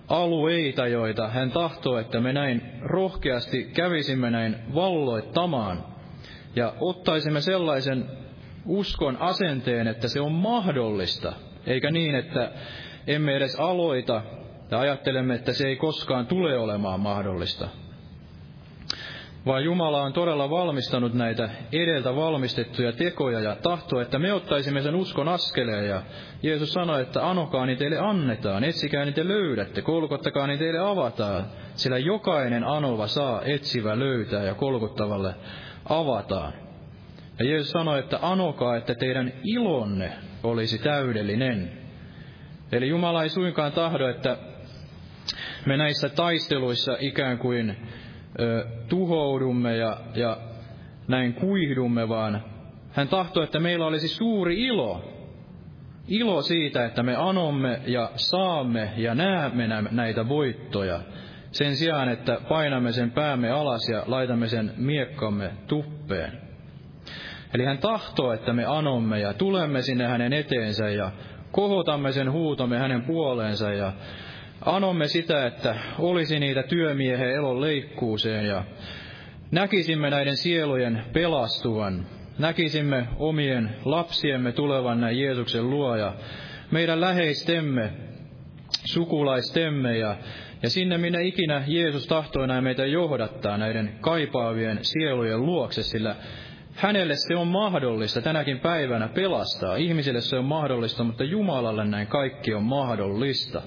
[0.09, 5.85] alueita, joita hän tahtoo, että me näin rohkeasti kävisimme näin valloittamaan.
[6.57, 8.05] Ja ottaisimme sellaisen
[8.67, 11.33] uskon asenteen, että se on mahdollista,
[11.67, 12.51] eikä niin, että
[13.07, 14.23] emme edes aloita
[14.71, 17.69] ja ajattelemme, että se ei koskaan tule olemaan mahdollista.
[19.47, 24.95] Vaan Jumala on todella valmistanut näitä edeltä valmistettuja tekoja ja tahtoa, että me ottaisimme sen
[24.95, 25.89] uskon askeleen.
[25.89, 26.03] Ja
[26.43, 31.45] Jeesus sanoi, että anokaa niin teille annetaan, etsikää niin te löydätte, kolkottakaa niin teille avataan.
[31.75, 35.35] Sillä jokainen anova saa etsivä löytää ja kolkuttavalle
[35.89, 36.53] avataan.
[37.39, 40.13] Ja Jeesus sanoi, että anokaa, että teidän ilonne
[40.43, 41.73] olisi täydellinen.
[42.73, 44.37] Eli Jumala ei suinkaan tahdo, että
[45.67, 47.77] me näissä taisteluissa ikään kuin
[48.41, 50.37] ö, tuhoudumme ja, ja
[51.09, 52.45] näin kuihdumme, vaan
[52.93, 55.13] hän tahtoo, että meillä olisi suuri ilo.
[56.09, 61.01] Ilo siitä, että me anomme ja saamme ja näemme näitä voittoja.
[61.51, 66.33] Sen sijaan, että painamme sen päämme alas ja laitamme sen miekkamme tuppeen.
[67.55, 71.11] Eli hän tahtoo, että me anomme ja tulemme sinne hänen eteensä ja
[71.53, 73.93] kohotamme sen huutomme hänen puoleensa ja
[74.61, 78.65] anomme sitä, että olisi niitä työmiehen elon leikkuuseen ja
[79.51, 82.07] näkisimme näiden sielujen pelastuvan,
[82.39, 86.15] näkisimme omien lapsiemme tulevan näin Jeesuksen luo ja
[86.71, 87.93] meidän läheistemme,
[88.85, 90.17] sukulaistemme ja,
[90.63, 96.17] ja sinne minne ikinä Jeesus tahtoi näin meitä johdattaa näiden kaipaavien sielujen luokse, sillä
[96.75, 99.77] hänelle se on mahdollista tänäkin päivänä pelastaa.
[99.77, 103.63] Ihmisille se on mahdollista, mutta Jumalalle näin kaikki on mahdollista.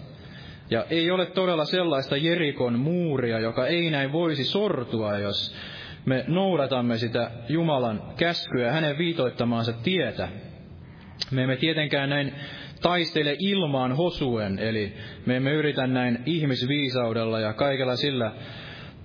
[0.69, 5.55] Ja ei ole todella sellaista Jerikon muuria, joka ei näin voisi sortua, jos
[6.05, 10.29] me noudatamme sitä Jumalan käskyä ja hänen viitoittamaansa tietä.
[11.31, 12.33] Me emme tietenkään näin
[12.81, 14.93] taistele ilmaan hosuen, eli
[15.25, 18.31] me emme yritä näin ihmisviisaudella ja kaikella sillä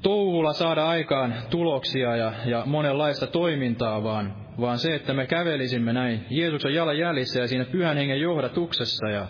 [0.02, 6.26] touhulla saada aikaan tuloksia ja, ja monenlaista toimintaa, vaan, vaan se, että me kävelisimme näin
[6.30, 9.26] Jeesuksen jalanjäljissä ja siinä pyhän hengen johdatuksessa ja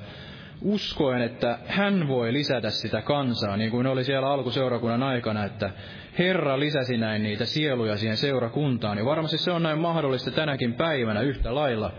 [0.62, 5.70] uskoen, että hän voi lisätä sitä kansaa, niin kuin oli siellä alkuseurakunnan aikana, että
[6.18, 11.20] Herra lisäsi näin niitä sieluja siihen seurakuntaan, niin varmasti se on näin mahdollista tänäkin päivänä
[11.20, 11.92] yhtä lailla.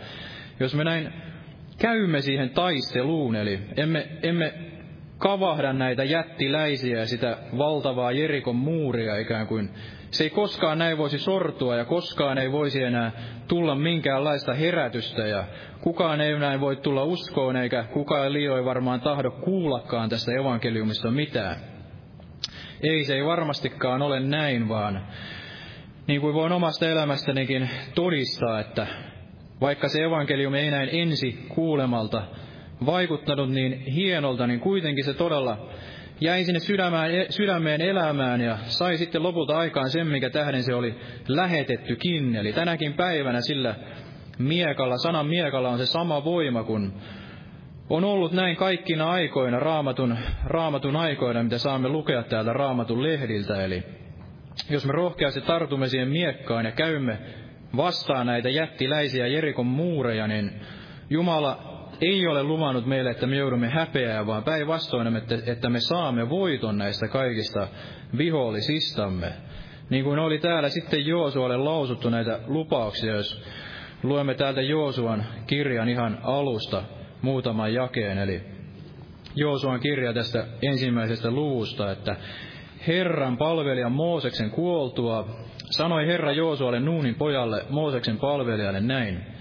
[0.60, 1.14] Jos me näin
[1.78, 4.53] käymme siihen taisteluun, eli emme, emme
[5.26, 9.69] kavahda näitä jättiläisiä ja sitä valtavaa Jerikon muuria ikään kuin.
[10.11, 13.11] Se ei koskaan näin voisi sortua ja koskaan ei voisi enää
[13.47, 15.43] tulla minkäänlaista herätystä ja
[15.82, 21.55] kukaan ei näin voi tulla uskoon eikä kukaan liioin varmaan tahdo kuullakaan tästä evankeliumista mitään.
[22.84, 25.07] Ei, se ei varmastikaan ole näin, vaan
[26.07, 28.88] niin kuin voin omasta elämästänikin todistaa, että
[29.61, 32.21] vaikka se evankeliumi ei näin ensi kuulemalta
[32.86, 35.69] vaikuttanut niin hienolta, niin kuitenkin se todella
[36.21, 40.95] jäi sinne sydämään, sydämeen elämään ja sai sitten lopulta aikaan sen, mikä tähden se oli
[41.28, 42.36] lähetettykin.
[42.36, 43.76] Eli tänäkin päivänä sillä
[44.38, 46.93] miekalla, sanan miekalla on se sama voima kuin
[47.89, 53.63] on ollut näin kaikkina aikoina, raamatun, raamatun aikoina, mitä saamme lukea täältä raamatun lehdiltä.
[53.65, 53.84] Eli
[54.69, 57.17] jos me rohkeasti tartumme siihen miekkaan ja käymme
[57.78, 60.51] vastaan näitä jättiläisiä Jerikon muureja, niin
[61.09, 66.30] Jumala ei ole luvannut meille, että me joudumme häpeää, vaan päinvastoin, että, että me saamme
[66.30, 67.68] voiton näistä kaikista
[68.18, 69.34] vihollisistamme.
[69.89, 73.43] Niin kuin oli täällä sitten Joosualle lausuttu näitä lupauksia, jos
[74.04, 76.84] luemme täältä Joosuan kirjan ihan alusta
[77.22, 78.41] muutaman jakeen, eli
[79.36, 82.16] Joosuan kirja tästä ensimmäisestä luvusta, että
[82.88, 85.28] Herran palvelija Mooseksen kuoltua,
[85.70, 89.35] sanoi Herra Joosualle Nuunin pojalle, Mooseksen palvelijalle näin.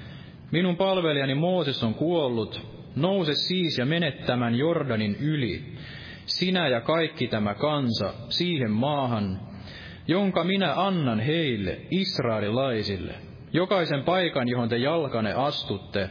[0.55, 2.61] Minun palvelijani Mooses on kuollut,
[2.97, 5.63] nouse siis ja mene tämän Jordanin yli,
[6.27, 9.41] sinä ja kaikki tämä kansa, siihen maahan,
[10.09, 13.15] jonka minä annan heille, israelilaisille.
[13.53, 16.11] Jokaisen paikan, johon te jalkane astutte,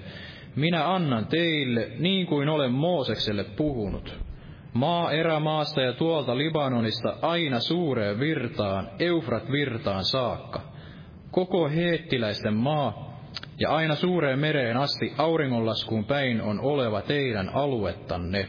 [0.56, 4.20] minä annan teille, niin kuin olen Moosekselle puhunut.
[4.74, 10.62] Maa erämaasta ja tuolta Libanonista aina suureen virtaan, Eufrat virtaan saakka.
[11.32, 13.12] Koko heettiläisten maa
[13.60, 18.47] ja aina suureen mereen asti auringonlaskuun päin on oleva teidän aluettanne.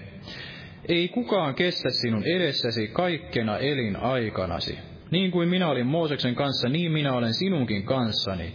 [0.88, 4.78] Ei kukaan kestä sinun edessäsi kaikkena elinaikanasi.
[5.10, 8.54] Niin kuin minä olin Mooseksen kanssa, niin minä olen sinunkin kanssani.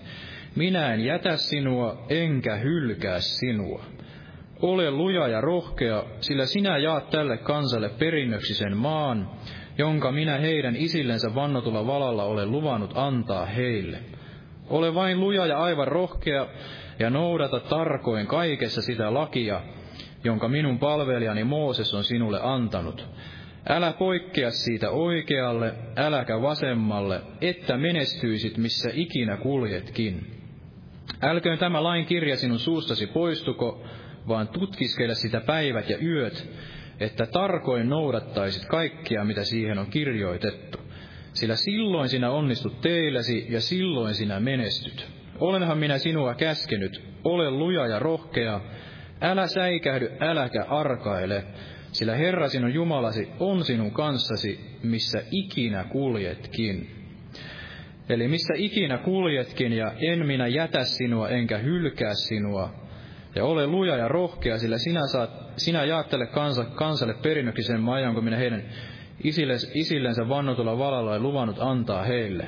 [0.56, 3.84] Minä en jätä sinua, enkä hylkää sinua.
[4.62, 9.30] Ole luja ja rohkea, sillä sinä jaat tälle kansalle perinnöksi sen maan,
[9.78, 14.00] jonka minä heidän isillensä vannotulla valalla olen luvannut antaa heille.
[14.70, 16.47] Ole vain luja ja aivan rohkea
[16.99, 19.61] ja noudata tarkoin kaikessa sitä lakia,
[20.24, 23.07] jonka minun palvelijani Mooses on sinulle antanut.
[23.70, 30.28] Älä poikkea siitä oikealle, äläkä vasemmalle, että menestyisit missä ikinä kuljetkin.
[31.22, 33.84] Älköön tämä lain kirja sinun suustasi poistuko,
[34.28, 36.49] vaan tutkiskele sitä päivät ja yöt,
[36.99, 40.79] että tarkoin noudattaisit kaikkia, mitä siihen on kirjoitettu
[41.40, 45.08] sillä silloin sinä onnistut teilläsi ja silloin sinä menestyt.
[45.40, 48.62] Olenhan minä sinua käskenyt, ole luja ja rohkea,
[49.22, 51.44] älä säikähdy, äläkä arkaile,
[51.92, 56.96] sillä Herra sinun Jumalasi on sinun kanssasi, missä ikinä kuljetkin.
[58.10, 62.74] Eli missä ikinä kuljetkin, ja en minä jätä sinua, enkä hylkää sinua.
[63.36, 67.82] Ja ole luja ja rohkea, sillä sinä, saat, sinä jaat tälle kansa, kansalle perinnöksi sen
[67.82, 68.64] maan, kun minä heidän
[69.74, 72.47] isillensä vannotulla valalla ja luvannut antaa heille.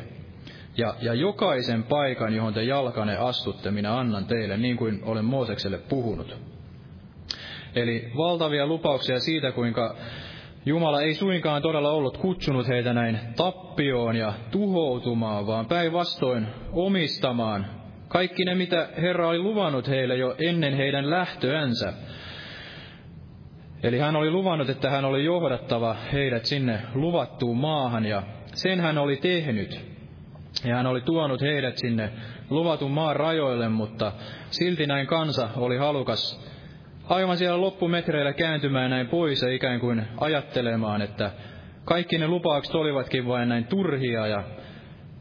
[0.78, 5.78] Ja, ja jokaisen paikan, johon te jalkane astutte, minä annan teille, niin kuin olen Moosekselle
[5.78, 6.38] puhunut.
[7.76, 9.96] Eli valtavia lupauksia siitä, kuinka
[10.66, 17.66] Jumala ei suinkaan todella ollut kutsunut heitä näin tappioon ja tuhoutumaan, vaan päinvastoin omistamaan
[18.12, 21.94] kaikki ne, mitä Herra oli luvannut heille jo ennen heidän lähtöänsä.
[23.84, 28.24] Eli hän oli luvannut, että hän oli johdattava heidät sinne luvattuun maahan ja
[28.54, 29.80] sen hän oli tehnyt.
[30.66, 32.12] Ja hän oli tuonut heidät sinne
[32.50, 34.12] luvatun maan rajoille, mutta
[34.50, 36.52] silti näin kansa oli halukas
[37.10, 41.32] aivan siellä loppumetreillä kääntymään näin pois ja ikään kuin ajattelemaan, että
[41.86, 44.44] kaikki ne lupaukset olivatkin vain näin turhia ja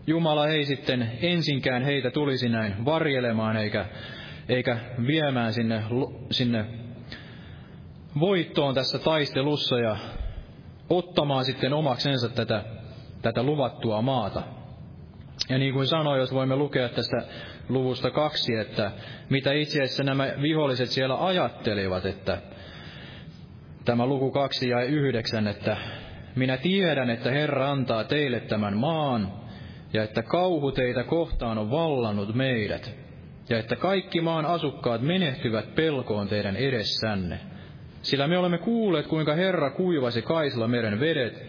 [0.06, 3.86] Jumala ei sitten ensinkään heitä tulisi näin varjelemaan eikä,
[4.48, 5.82] eikä viemään sinne,
[6.30, 6.64] sinne
[8.20, 9.96] voittoon tässä taistelussa ja
[10.90, 12.64] ottamaan sitten omaksensa tätä,
[13.22, 14.42] tätä luvattua maata.
[15.48, 17.22] Ja niin kuin sanoin, jos voimme lukea tästä
[17.68, 18.90] luvusta kaksi, että
[19.30, 22.38] mitä itse asiassa nämä viholliset siellä ajattelivat, että
[23.84, 25.76] tämä luku kaksi ja yhdeksän, että
[26.36, 29.32] minä tiedän, että Herra antaa teille tämän maan,
[29.92, 32.94] ja että kauhu teitä kohtaan on vallannut meidät,
[33.48, 37.40] ja että kaikki maan asukkaat menehtyvät pelkoon teidän edessänne.
[38.02, 41.44] Sillä me olemme kuulleet, kuinka Herra kuivasi Kaisla meren vedet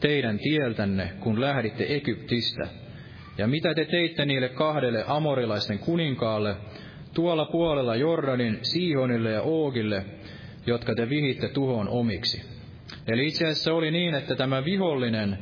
[0.00, 2.68] teidän tieltänne, kun lähditte Egyptistä.
[3.38, 6.56] Ja mitä te teitte niille kahdelle amorilaisten kuninkaalle,
[7.14, 10.04] tuolla puolella Jordanin, Siihonille ja Oogille,
[10.66, 12.42] jotka te vihitte tuhon omiksi.
[13.08, 15.38] Eli itse asiassa oli niin, että tämä vihollinen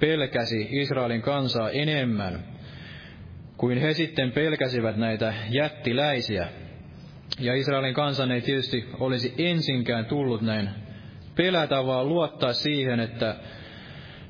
[0.00, 2.44] pelkäsi Israelin kansaa enemmän
[3.56, 6.48] kuin he sitten pelkäsivät näitä jättiläisiä,
[7.40, 10.70] ja Israelin kansan ei tietysti olisi ensinkään tullut näin
[11.36, 13.36] pelätä, vaan luottaa siihen, että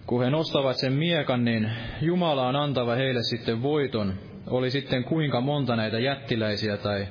[0.07, 4.15] kun he nostavat sen miekan, niin Jumala on antava heille sitten voiton.
[4.47, 7.07] Oli sitten kuinka monta näitä jättiläisiä tai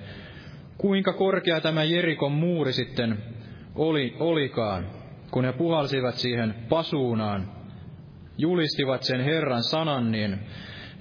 [0.78, 3.18] kuinka korkea tämä Jerikon muuri sitten
[3.76, 4.88] oli, olikaan,
[5.32, 7.52] kun he puhalsivat siihen pasuunaan,
[8.38, 10.40] julistivat sen Herran sanan, niin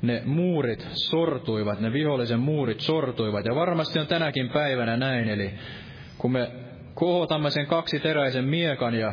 [0.03, 3.45] ne muurit sortuivat, ne vihollisen muurit sortuivat.
[3.45, 5.51] Ja varmasti on tänäkin päivänä näin, eli
[6.19, 6.51] kun me
[6.95, 9.13] kohotamme sen kaksiteräisen miekan ja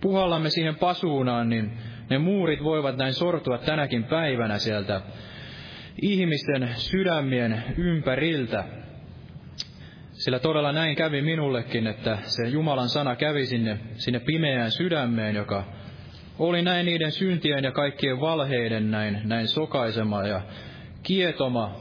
[0.00, 1.72] puhallamme siihen pasuunaan, niin
[2.10, 5.00] ne muurit voivat näin sortua tänäkin päivänä sieltä
[6.02, 8.64] ihmisten sydämien ympäriltä.
[10.12, 15.64] Sillä todella näin kävi minullekin, että se Jumalan sana kävi sinne, sinne pimeään sydämeen, joka
[16.38, 20.40] oli näin niiden syntien ja kaikkien valheiden näin, näin sokaisema ja
[21.02, 21.74] kietoma.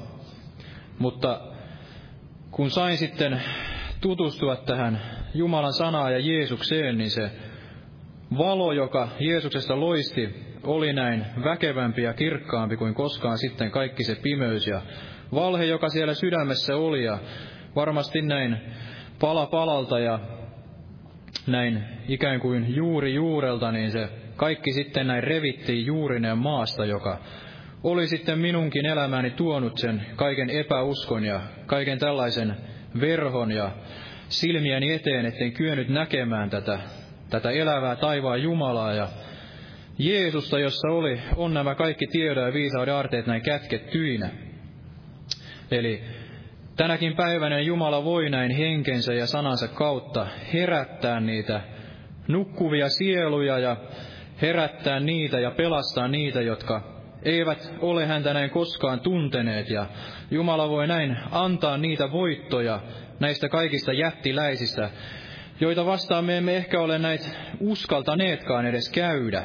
[1.00, 1.42] Mutta
[2.52, 3.42] kun sain sitten
[4.02, 5.02] tutustua tähän
[5.34, 7.32] Jumalan sanaa ja Jeesukseen, niin se
[8.38, 14.68] valo, joka Jeesuksesta loisti, oli näin väkevämpi ja kirkkaampi kuin koskaan sitten kaikki se pimeys
[14.68, 14.82] ja
[15.34, 17.04] valhe, joka siellä sydämessä oli.
[17.04, 17.20] Ja
[17.76, 18.58] varmasti näin
[19.20, 20.20] pala palalta ja
[21.48, 24.10] näin ikään kuin juuri juurelta, niin se
[24.40, 27.18] kaikki sitten näin revittiin juurineen maasta, joka
[27.84, 32.58] oli sitten minunkin elämääni tuonut sen kaiken epäuskon ja kaiken tällaisen
[33.00, 33.72] verhon ja
[34.30, 36.80] silmiäni eteen, etten kyennyt näkemään tätä,
[37.30, 39.08] tätä elävää taivaan Jumalaa ja
[39.98, 44.30] Jeesusta, jossa oli, on nämä kaikki tiedon ja viisauden arteet näin kätkettyinä.
[45.72, 46.04] Eli
[46.78, 51.62] tänäkin päivänä Jumala voi näin henkensä ja sanansa kautta herättää niitä
[52.28, 53.78] nukkuvia sieluja ja
[54.42, 56.82] herättää niitä ja pelastaa niitä, jotka
[57.24, 59.70] eivät ole häntä näin koskaan tunteneet.
[59.70, 59.86] Ja
[60.32, 62.80] Jumala voi näin antaa niitä voittoja
[63.20, 64.90] näistä kaikista jättiläisistä,
[65.60, 67.26] joita vastaan me emme ehkä ole näitä
[67.60, 69.44] uskaltaneetkaan edes käydä.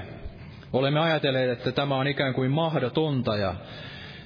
[0.73, 3.55] Olemme ajatelleet, että tämä on ikään kuin mahdotonta ja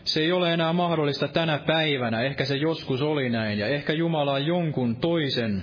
[0.04, 2.22] se ei ole enää mahdollista tänä päivänä.
[2.22, 5.62] Ehkä se joskus oli näin ja ehkä Jumala on jonkun toisen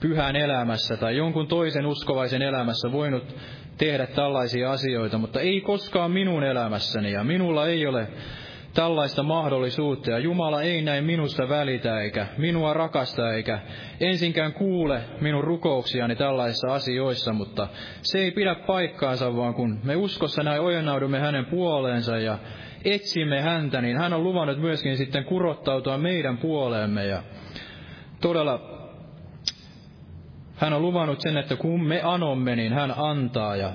[0.00, 3.36] pyhän elämässä tai jonkun toisen uskovaisen elämässä voinut
[3.78, 8.08] tehdä tällaisia asioita, mutta ei koskaan minun elämässäni ja minulla ei ole
[8.74, 13.58] tällaista mahdollisuutta ja Jumala ei näin minusta välitä eikä minua rakasta eikä
[14.00, 17.68] ensinkään kuule minun rukouksiani tällaisissa asioissa, mutta
[18.02, 22.38] se ei pidä paikkaansa, vaan kun me uskossa näin ojennaudumme hänen puoleensa ja
[22.84, 27.22] etsimme häntä, niin hän on luvannut myöskin sitten kurottautua meidän puoleemme ja
[28.20, 28.73] todella
[30.56, 33.72] hän on luvannut sen, että kun me anomme, niin hän antaa ja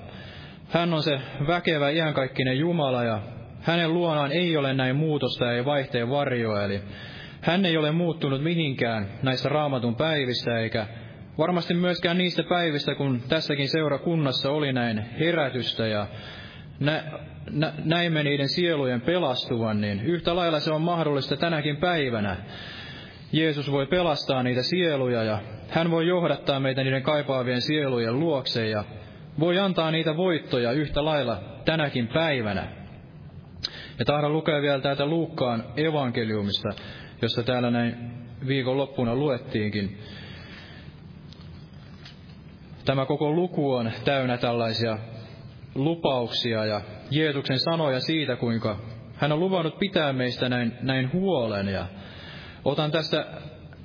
[0.70, 3.22] hän on se väkevä iankaikkinen Jumala ja
[3.62, 6.82] hänen luonaan ei ole näin muutosta ja vaihteen varjoa, eli
[7.42, 10.88] hän ei ole muuttunut mihinkään näistä raamatun päivistä, eikä
[11.38, 16.08] varmasti myöskään niistä päivistä, kun tässäkin seurakunnassa oli näin herätystä ja
[16.80, 17.04] nä,
[17.52, 22.38] nä, näimme niiden sielujen pelastuvan, niin yhtä lailla se on mahdollista tänäkin päivänä.
[23.32, 28.84] Jeesus voi pelastaa niitä sieluja ja hän voi johdattaa meitä niiden kaipaavien sielujen luokse ja
[29.40, 32.68] voi antaa niitä voittoja yhtä lailla tänäkin päivänä.
[34.00, 36.70] Ja tahdon lukea vielä täältä Luukkaan evankeliumista,
[37.22, 37.96] josta täällä näin
[38.48, 39.98] viikon loppuna luettiinkin.
[42.86, 44.98] Tämä koko luku on täynnä tällaisia
[45.76, 48.80] lupauksia ja Jeesuksen sanoja siitä, kuinka
[49.16, 51.68] hän on luvannut pitää meistä näin, näin huolen.
[51.68, 51.86] Ja
[52.66, 53.26] otan tästä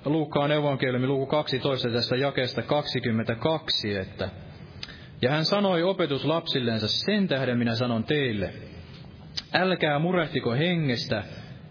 [0.05, 4.29] Luukkaan evankeliumi luku 12 tästä jakeesta 22, että
[5.23, 8.53] ja hän sanoi opetuslapsillensa, sen tähden minä sanon teille,
[9.55, 11.25] älkää murehtiko hengestä,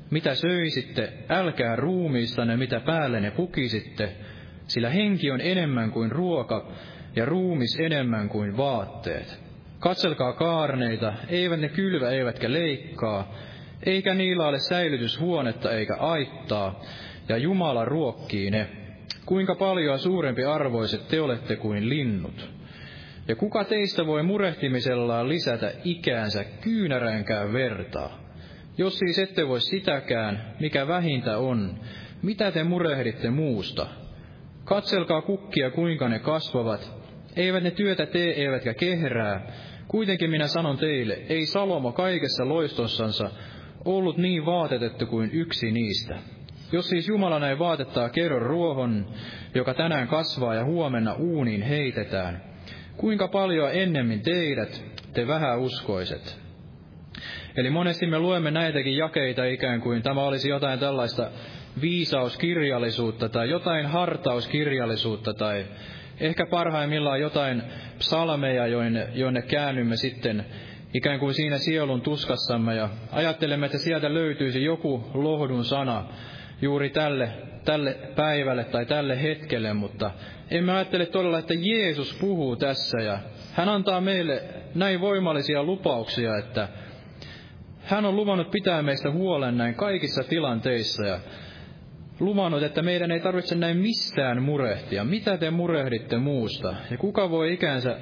[0.10, 4.16] mitä söisitte, älkää ruumiistanne, mitä päällenne pukisitte,
[4.68, 6.72] sillä henki on enemmän kuin ruoka
[7.16, 9.40] ja ruumis enemmän kuin vaatteet.
[9.80, 13.34] Katselkaa kaarneita, eivät ne kylvä eivätkä leikkaa,
[13.86, 16.82] eikä niillä ole säilytyshuonetta eikä aittaa,
[17.30, 18.68] ja Jumala ruokkii ne.
[19.26, 22.50] Kuinka paljon suurempi arvoiset te olette kuin linnut.
[23.28, 28.20] Ja kuka teistä voi murehtimisellaan lisätä ikäänsä kyynäräänkään vertaa?
[28.78, 31.80] Jos siis ette voi sitäkään, mikä vähintä on,
[32.22, 33.88] mitä te murehditte muusta?
[34.64, 36.92] Katselkaa kukkia, kuinka ne kasvavat.
[37.36, 39.48] Eivät ne työtä tee, eivätkä kehrää.
[39.88, 43.30] Kuitenkin minä sanon teille, ei Salomo kaikessa loistossansa
[43.86, 46.16] ollut niin vaatetettu kuin yksi niistä.
[46.72, 49.06] Jos siis Jumala näin vaatettaa kerron ruohon,
[49.56, 52.44] joka tänään kasvaa ja huomenna uuniin heitetään,
[52.98, 56.44] kuinka paljon ennemmin teidät, te vähäuskoiset.
[57.56, 61.32] Eli monesti me luemme näitäkin jakeita ikään kuin tämä olisi jotain tällaista
[61.82, 65.66] viisauskirjallisuutta tai jotain hartauskirjallisuutta tai
[66.20, 67.64] ehkä parhaimmillaan jotain
[67.98, 70.46] psalmeja, joille, joille käännymme sitten
[70.94, 76.06] ikään kuin siinä sielun tuskassamme ja ajattelemme, että sieltä löytyisi joku lohdun sana
[76.62, 77.30] juuri tälle,
[77.66, 80.12] tälle päivälle tai tälle hetkelle, mutta
[80.52, 83.20] emme ajattele todella, että Jeesus puhuu tässä ja
[83.54, 84.44] hän antaa meille
[84.76, 86.68] näin voimallisia lupauksia, että
[87.84, 91.20] hän on luvannut pitää meistä huolen näin kaikissa tilanteissa ja
[92.20, 95.04] luvannut, että meidän ei tarvitse näin mistään murehtia.
[95.04, 96.76] Mitä te murehditte muusta?
[96.92, 97.98] Ja kuka voi ikänsä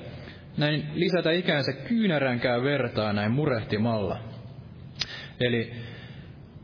[0.58, 4.18] näin lisätä ikänsä kyynäränkään vertaa näin murehtimalla?
[5.39, 5.72] Eli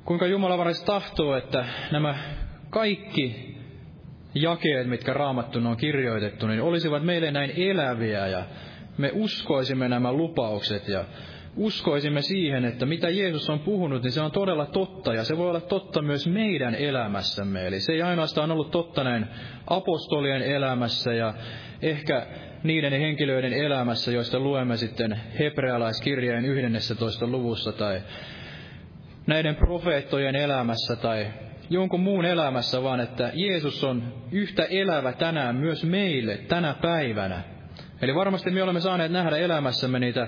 [0.06, 2.16] kuinka Jumala varmasti tahtoo, että nämä
[2.70, 3.58] kaikki
[4.36, 8.46] jakeet, mitkä raamattuna on kirjoitettu, niin olisivat meille näin eläviä ja
[8.98, 11.06] me uskoisimme nämä lupaukset ja
[11.56, 15.50] uskoisimme siihen, että mitä Jeesus on puhunut, niin se on todella totta, ja se voi
[15.50, 17.68] olla totta myös meidän elämässämme.
[17.68, 19.28] Eli se ei ainoastaan ollut totta näin
[19.68, 21.34] apostolien elämässä ja
[21.82, 22.28] ehkä
[22.64, 27.28] niiden henkilöiden elämässä, joista luemme sitten hebrealaiskirjeen 11.
[27.28, 28.02] luvussa tai
[29.28, 31.28] näiden profeettojen elämässä tai
[31.70, 37.44] jonkun muun elämässä, vaan että Jeesus on yhtä elävä tänään myös meille tänä päivänä.
[38.02, 40.28] Eli varmasti me olemme saaneet nähdä elämässämme niitä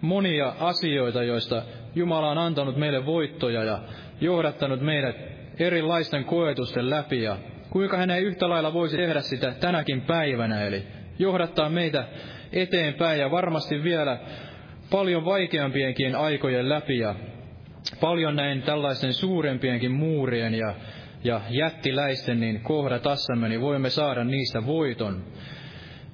[0.00, 1.62] monia asioita, joista
[1.94, 3.78] Jumala on antanut meille voittoja ja
[4.20, 5.16] johdattanut meidät
[5.58, 7.36] erilaisten koetusten läpi ja
[7.70, 10.86] kuinka hän ei yhtä lailla voisi tehdä sitä tänäkin päivänä, eli
[11.18, 12.04] johdattaa meitä
[12.52, 14.18] eteenpäin ja varmasti vielä
[14.90, 17.14] paljon vaikeampienkin aikojen läpi ja
[18.00, 20.74] paljon näin tällaisten suurempienkin muurien ja,
[21.24, 25.24] ja jättiläisten niin kohdatassamme, niin voimme saada niistä voiton.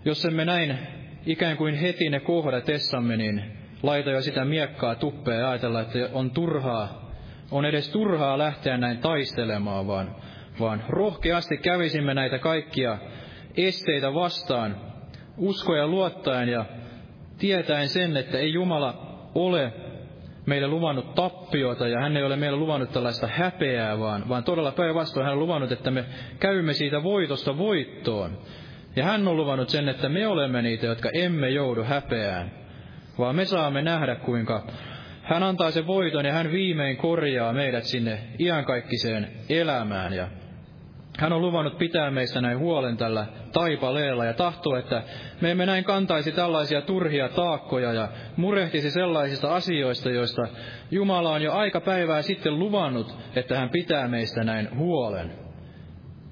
[0.05, 0.78] Jos emme näin
[1.26, 3.44] ikään kuin heti ne kohdatessamme, niin
[3.82, 7.11] laita jo sitä miekkaa tuppea ja ajatella, että on turhaa,
[7.51, 10.16] on edes turhaa lähteä näin taistelemaan, vaan,
[10.61, 12.98] vaan rohkeasti kävisimme näitä kaikkia
[13.57, 14.89] esteitä vastaan,
[15.41, 16.64] uskoja luottaen ja
[17.38, 19.72] tietäen sen, että ei Jumala ole
[20.47, 25.24] meille luvannut tappiota ja hän ei ole meille luvannut tällaista häpeää, vaan, vaan todella päinvastoin
[25.24, 26.05] hän on luvannut, että me
[26.41, 28.38] käymme siitä voitosta voittoon.
[28.97, 32.61] Ja hän on luvannut sen, että me olemme niitä, jotka emme joudu häpeään
[33.20, 34.66] vaan me saamme nähdä, kuinka
[35.22, 40.12] hän antaa sen voiton ja hän viimein korjaa meidät sinne iankaikkiseen elämään.
[40.12, 40.28] Ja
[41.18, 45.03] hän on luvannut pitää meistä näin huolen tällä taipaleella ja tahtoo, että
[45.40, 50.42] me emme näin kantaisi tällaisia turhia taakkoja ja murehtisi sellaisista asioista, joista
[50.90, 55.32] Jumala on jo aika päivää sitten luvannut, että hän pitää meistä näin huolen.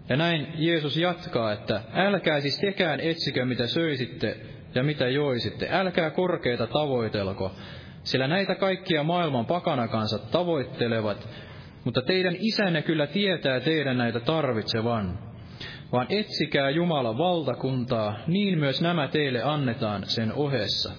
[0.08, 4.36] Ja näin Jeesus jatkaa, että älkää siis tekään etsikö mitä söisitte
[4.74, 5.68] ja mitä joisitte.
[5.70, 7.52] Älkää korkeita tavoitelko,
[8.02, 11.28] sillä näitä kaikkia maailman pakanakansat tavoittelevat,
[11.84, 15.27] mutta teidän isänne kyllä tietää teidän näitä tarvitsevan.
[15.93, 20.93] Vaan etsikää Jumalan valtakuntaa, niin myös nämä teille annetaan sen ohessa.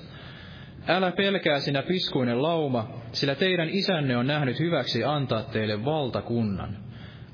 [0.87, 6.77] Älä pelkää sinä piskuinen lauma, sillä teidän isänne on nähnyt hyväksi antaa teille valtakunnan.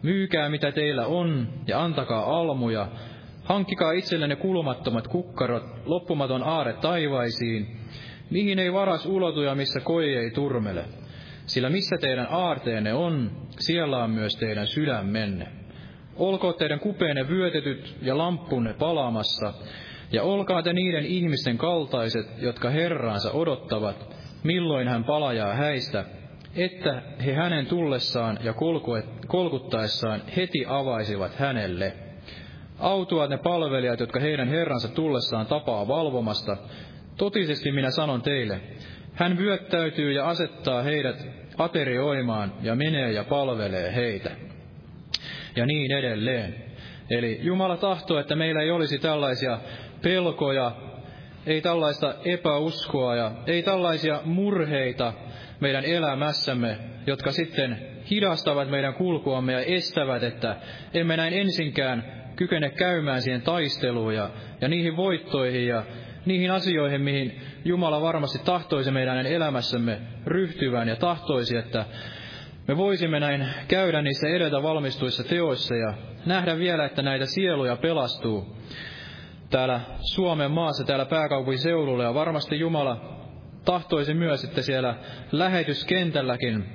[0.01, 2.87] Myykää mitä teillä on ja antakaa almuja,
[3.45, 7.77] Hankkikaa itsellenne kulumattomat kukkarot, loppumaton aare taivaisiin,
[8.29, 10.85] mihin ei varas ulotu ja missä koi ei turmele.
[11.45, 15.47] Sillä missä teidän aarteenne on, siellä on myös teidän sydämenne.
[16.15, 19.53] Olkoon teidän kupeenne vyötetyt ja lampunne palaamassa,
[20.11, 26.05] ja olkaa te niiden ihmisten kaltaiset, jotka Herraansa odottavat, milloin hän palajaa häistä,
[26.55, 28.53] että he hänen tullessaan ja
[29.27, 31.93] kolkuttaessaan heti avaisivat hänelle.
[32.79, 36.57] Autuaat ne palvelijat, jotka heidän herransa tullessaan tapaa valvomasta.
[37.17, 38.61] Totisesti minä sanon teille,
[39.13, 44.31] hän vyöttäytyy ja asettaa heidät aterioimaan ja menee ja palvelee heitä.
[45.55, 46.55] Ja niin edelleen.
[47.09, 49.59] Eli Jumala tahtoo, että meillä ei olisi tällaisia
[50.01, 50.71] pelkoja,
[51.45, 55.13] ei tällaista epäuskoa ja ei tällaisia murheita
[55.59, 56.77] meidän elämässämme,
[57.07, 57.77] jotka sitten
[58.09, 60.55] hidastavat meidän kulkuamme ja estävät, että
[60.93, 62.03] emme näin ensinkään
[62.35, 64.29] kykene käymään siihen taisteluun ja,
[64.61, 65.83] ja niihin voittoihin ja
[66.25, 71.85] niihin asioihin, mihin Jumala varmasti tahtoisi meidän elämässämme ryhtyvän ja tahtoisi, että
[72.67, 75.93] me voisimme näin käydä niissä edeltä valmistuissa teoissa ja
[76.25, 78.57] nähdä vielä, että näitä sieluja pelastuu
[79.49, 83.15] täällä Suomen maassa, täällä pääkaupunkiseudulla ja varmasti Jumala
[83.65, 84.95] tahtoisi myös, että siellä
[85.31, 86.65] lähetyskentälläkin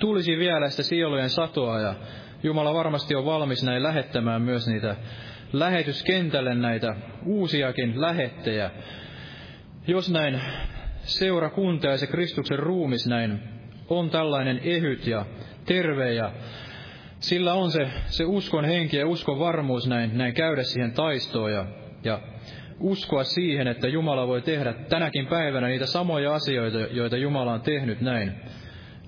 [0.00, 1.94] tulisi vielä sitä sielujen satoa ja
[2.42, 4.96] Jumala varmasti on valmis näin lähettämään myös niitä
[5.52, 8.70] lähetyskentälle näitä uusiakin lähettejä.
[9.86, 10.40] Jos näin
[11.02, 13.55] seurakunta ja se Kristuksen ruumis näin
[13.88, 15.26] on tällainen ehyt ja
[15.64, 16.32] terve ja
[17.18, 21.66] sillä on se, se uskon henki ja uskon varmuus näin, näin käydä siihen taistoon ja,
[22.04, 22.20] ja
[22.80, 28.00] uskoa siihen, että Jumala voi tehdä tänäkin päivänä niitä samoja asioita, joita Jumala on tehnyt
[28.00, 28.32] näin.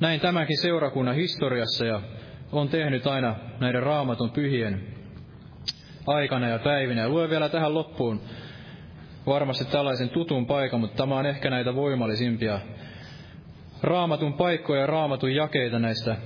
[0.00, 2.00] Näin tämänkin seurakunnan historiassa ja
[2.52, 4.82] on tehnyt aina näiden raamatun pyhien
[6.06, 7.00] aikana ja päivinä.
[7.00, 8.20] Ja luen vielä tähän loppuun
[9.26, 12.60] varmasti tällaisen tutun paikan, mutta tämä on ehkä näitä voimallisimpia
[13.82, 16.16] raamatun paikkoja ja raamatun jakeita näistä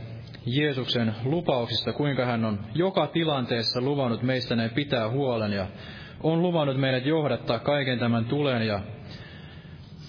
[0.46, 5.66] Jeesuksen lupauksista, kuinka hän on joka tilanteessa luvannut meistä näin pitää huolen ja
[6.22, 8.80] on luvannut meidät johdattaa kaiken tämän tulen ja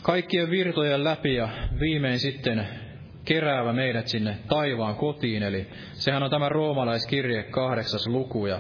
[0.02, 2.68] kaikkien virtojen läpi ja viimein sitten
[3.26, 5.44] keräävä meidät sinne taivaan kotiin.
[5.44, 8.60] Eli sehän on tämä roomalaiskirje kahdeksas luku ja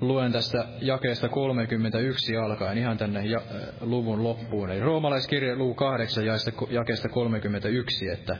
[0.00, 3.40] luen tästä jakeesta 31 alkaen ihan tänne ja,
[3.80, 4.70] luvun loppuun.
[4.70, 6.24] Eli roomalaiskirje luku 8
[6.70, 8.36] jakeesta 31, että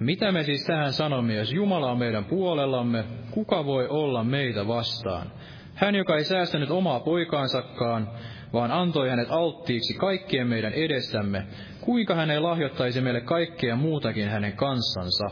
[0.00, 5.32] mitä me siis tähän sanomme, jos Jumala on meidän puolellamme, kuka voi olla meitä vastaan?
[5.74, 8.10] Hän, joka ei säästänyt omaa poikaansakaan,
[8.52, 11.46] vaan antoi hänet alttiiksi kaikkien meidän edessämme,
[11.80, 15.30] kuinka hän ei lahjoittaisi meille kaikkea muutakin hänen kanssansa?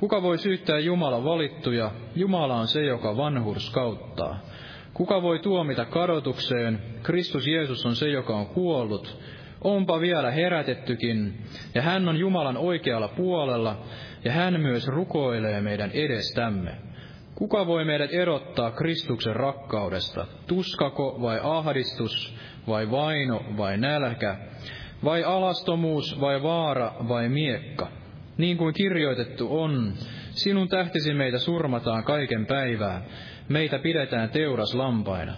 [0.00, 1.90] Kuka voi syyttää Jumalan valittuja?
[2.14, 4.51] Jumala on se, joka vanhurskauttaa.
[4.94, 6.82] Kuka voi tuomita kadotukseen?
[7.02, 9.18] Kristus Jeesus on se, joka on kuollut.
[9.64, 11.38] Onpa vielä herätettykin,
[11.74, 13.84] ja hän on Jumalan oikealla puolella,
[14.24, 16.70] ja hän myös rukoilee meidän edestämme.
[17.34, 20.26] Kuka voi meidät erottaa Kristuksen rakkaudesta?
[20.46, 22.34] Tuskako vai ahdistus,
[22.68, 24.36] vai vaino vai nälkä,
[25.04, 27.88] vai alastomuus vai vaara vai miekka?
[28.38, 29.92] Niin kuin kirjoitettu on,
[30.30, 33.02] sinun tähtisi meitä surmataan kaiken päivää,
[33.52, 35.34] meitä pidetään teuraslampaina.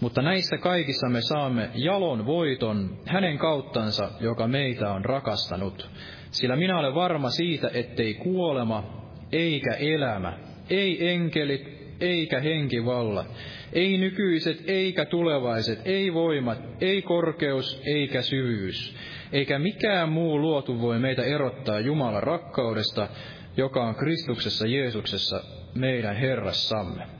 [0.00, 5.90] Mutta näissä kaikissa me saamme jalon voiton hänen kauttansa, joka meitä on rakastanut.
[6.30, 10.38] Sillä minä olen varma siitä, ettei kuolema, eikä elämä,
[10.70, 13.24] ei enkelit, eikä henkivalla,
[13.72, 18.96] ei nykyiset eikä tulevaiset, ei voimat, ei korkeus eikä syvyys,
[19.32, 23.08] eikä mikään muu luotu voi meitä erottaa Jumalan rakkaudesta,
[23.56, 25.40] joka on Kristuksessa Jeesuksessa
[25.74, 27.15] meidän Herrassamme.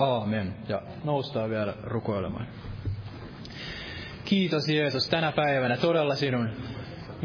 [0.00, 0.54] Aamen.
[0.68, 2.46] Ja noustaan vielä rukoilemaan.
[4.24, 6.48] Kiitos Jeesus tänä päivänä todella sinun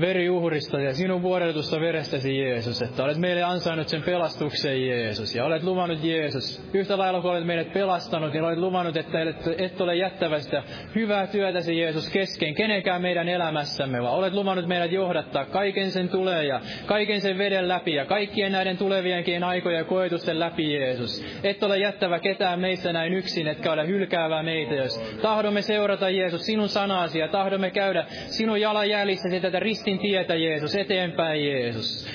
[0.01, 5.35] veriuhrista ja sinun vuodetusta verestäsi Jeesus, että olet meille ansainnut sen pelastuksen Jeesus.
[5.35, 9.17] Ja olet luvannut Jeesus, yhtä lailla kun olet meidät pelastanut, niin olet luvannut, että
[9.57, 10.63] et, ole jättävästä
[10.95, 16.43] hyvää työtäsi Jeesus kesken kenenkään meidän elämässämme, vaan olet luvannut meidät johdattaa kaiken sen tulee
[16.43, 21.25] ja kaiken sen veden läpi ja kaikkien näiden tulevienkin aikojen ja koetusten läpi Jeesus.
[21.43, 26.41] Et ole jättävä ketään meissä näin yksin, etkä ole hylkäävää meitä, jos tahdomme seurata Jeesus
[26.41, 32.07] sinun sanasi ja tahdomme käydä sinun jalanjäljissä tätä rist ristin tietä Jeesus, eteenpäin Jeesus.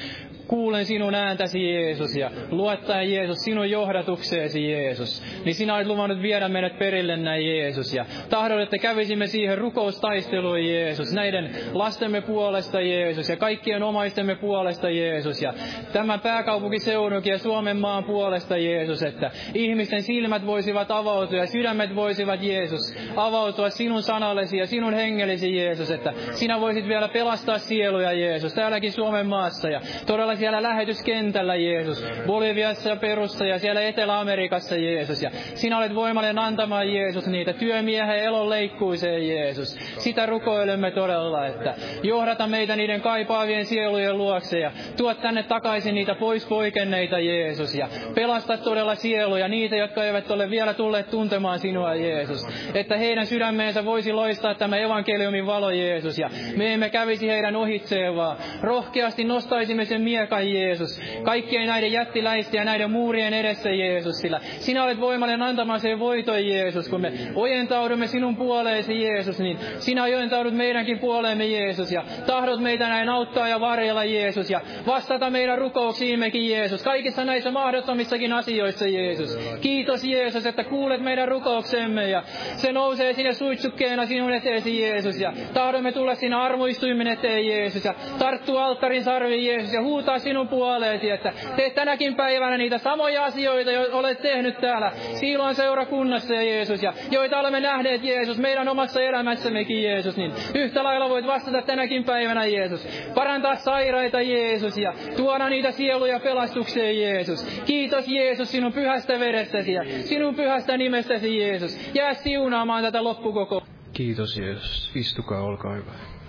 [0.51, 5.23] Kuulen sinun ääntäsi Jeesus ja luottaen Jeesus sinun johdatukseesi Jeesus.
[5.45, 7.95] Niin sinä olet luvannut viedä meidät perille näin Jeesus.
[7.95, 11.13] Ja tahdon, että kävisimme siihen rukoustaisteluun Jeesus.
[11.13, 15.43] Näiden lastemme puolesta Jeesus ja kaikkien omaistemme puolesta Jeesus.
[15.43, 15.55] Ja
[15.93, 19.03] tämän pääkaupunkiseudunkin ja Suomen maan puolesta Jeesus.
[19.03, 25.57] Että ihmisten silmät voisivat avautua ja sydämet voisivat Jeesus avautua sinun sanallesi ja sinun hengellesi
[25.57, 25.91] Jeesus.
[25.91, 29.69] Että sinä voisit vielä pelastaa sieluja Jeesus täälläkin Suomen maassa.
[29.69, 32.05] Ja todella siellä lähetyskentällä, Jeesus.
[32.27, 35.23] Boliviassa Perussa ja siellä Etelä-Amerikassa, Jeesus.
[35.23, 39.79] Ja sinä olet voimallinen antamaan, Jeesus, niitä työmiehen elon leikkuiseen, Jeesus.
[39.99, 46.15] Sitä rukoilemme todella, että johdata meitä niiden kaipaavien sielujen luokse ja tuo tänne takaisin niitä
[46.15, 47.75] pois poikenneita, Jeesus.
[47.75, 52.47] Ja pelasta todella sieluja, niitä, jotka eivät ole vielä tulleet tuntemaan sinua, Jeesus.
[52.75, 56.19] Että heidän sydämeensä voisi loistaa tämä evankeliumin valo, Jeesus.
[56.19, 61.01] Ja me emme kävisi heidän ohitseen, vaan rohkeasti nostaisimme sen miehen kai Jeesus.
[61.23, 66.47] Kaikkien näiden jättiläisten ja näiden muurien edessä Jeesus, sillä sinä olet voimallinen antamaan sen voiton
[66.47, 66.89] Jeesus.
[66.89, 71.93] Kun me ojentaudumme sinun puoleesi Jeesus, niin sinä ojentaudut meidänkin puoleemme Jeesus.
[71.93, 74.51] Ja tahdot meitä näin auttaa ja varjella Jeesus.
[74.51, 76.83] Ja vastata meidän rukouksiimmekin Jeesus.
[76.83, 79.39] Kaikissa näissä mahdottomissakin asioissa Jeesus.
[79.61, 82.23] Kiitos Jeesus, että kuulet meidän rukouksemme ja
[82.57, 85.21] se nousee sinne suitsukkeena sinun eteesi Jeesus.
[85.21, 90.49] Ja tahdomme tulla sinä armoistuimen eteen Jeesus ja tarttua alttarin sarviin Jeesus ja huutaa sinun
[90.49, 96.43] puoleesi, että teet tänäkin päivänä niitä samoja asioita, joita olet tehnyt täällä Siiloan seurakunnassa ja
[96.43, 101.63] Jeesus, ja joita olemme nähneet Jeesus meidän omassa elämässämmekin Jeesus, niin yhtä lailla voit vastata
[101.63, 102.87] tänäkin päivänä Jeesus.
[103.15, 107.63] Parantaa sairaita Jeesus ja tuoda niitä sieluja pelastukseen Jeesus.
[107.67, 111.95] Kiitos Jeesus sinun pyhästä verestäsi ja sinun pyhästä nimestäsi Jeesus.
[111.95, 113.63] Jää siunaamaan tätä loppukoko.
[113.93, 114.91] Kiitos Jeesus.
[114.95, 116.20] Istukaa, olkaa hyvä.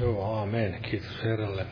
[0.00, 0.78] Joo, aamen.
[0.82, 1.66] Kiitos Herralle.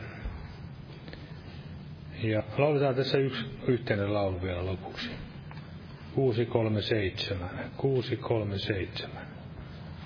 [2.23, 5.09] Ja Lauletaan tässä yksi yhteinen laulu vielä lopuksi.
[6.15, 9.21] 637, 637.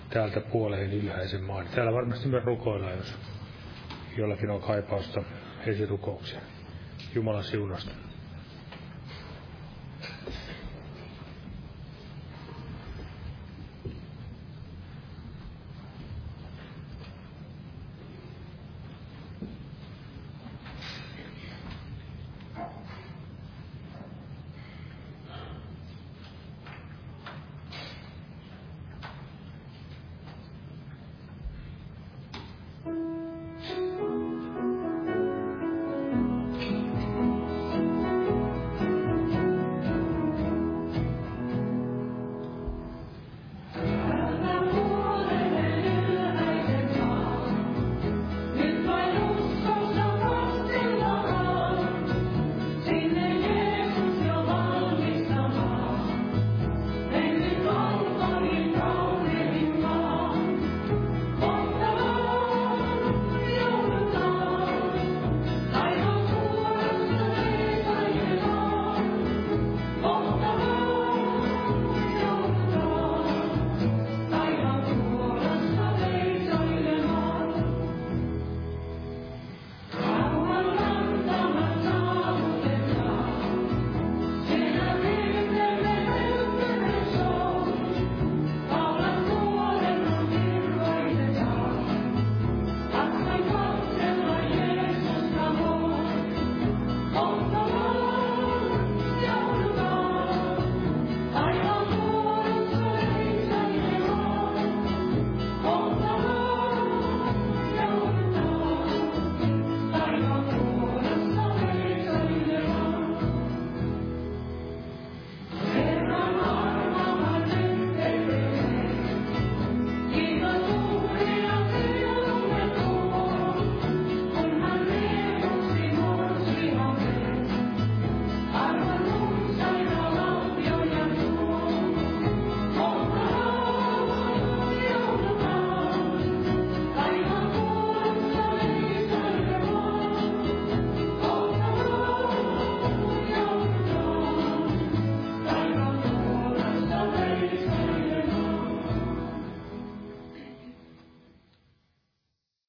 [0.09, 1.67] Täältä puoleen ylhäisen maan.
[1.75, 3.13] Täällä varmasti me rukoillaan, jos
[4.17, 5.23] jollakin on kaipausta
[5.65, 6.39] esirukouksia.
[7.15, 8.10] Jumalan siunasta.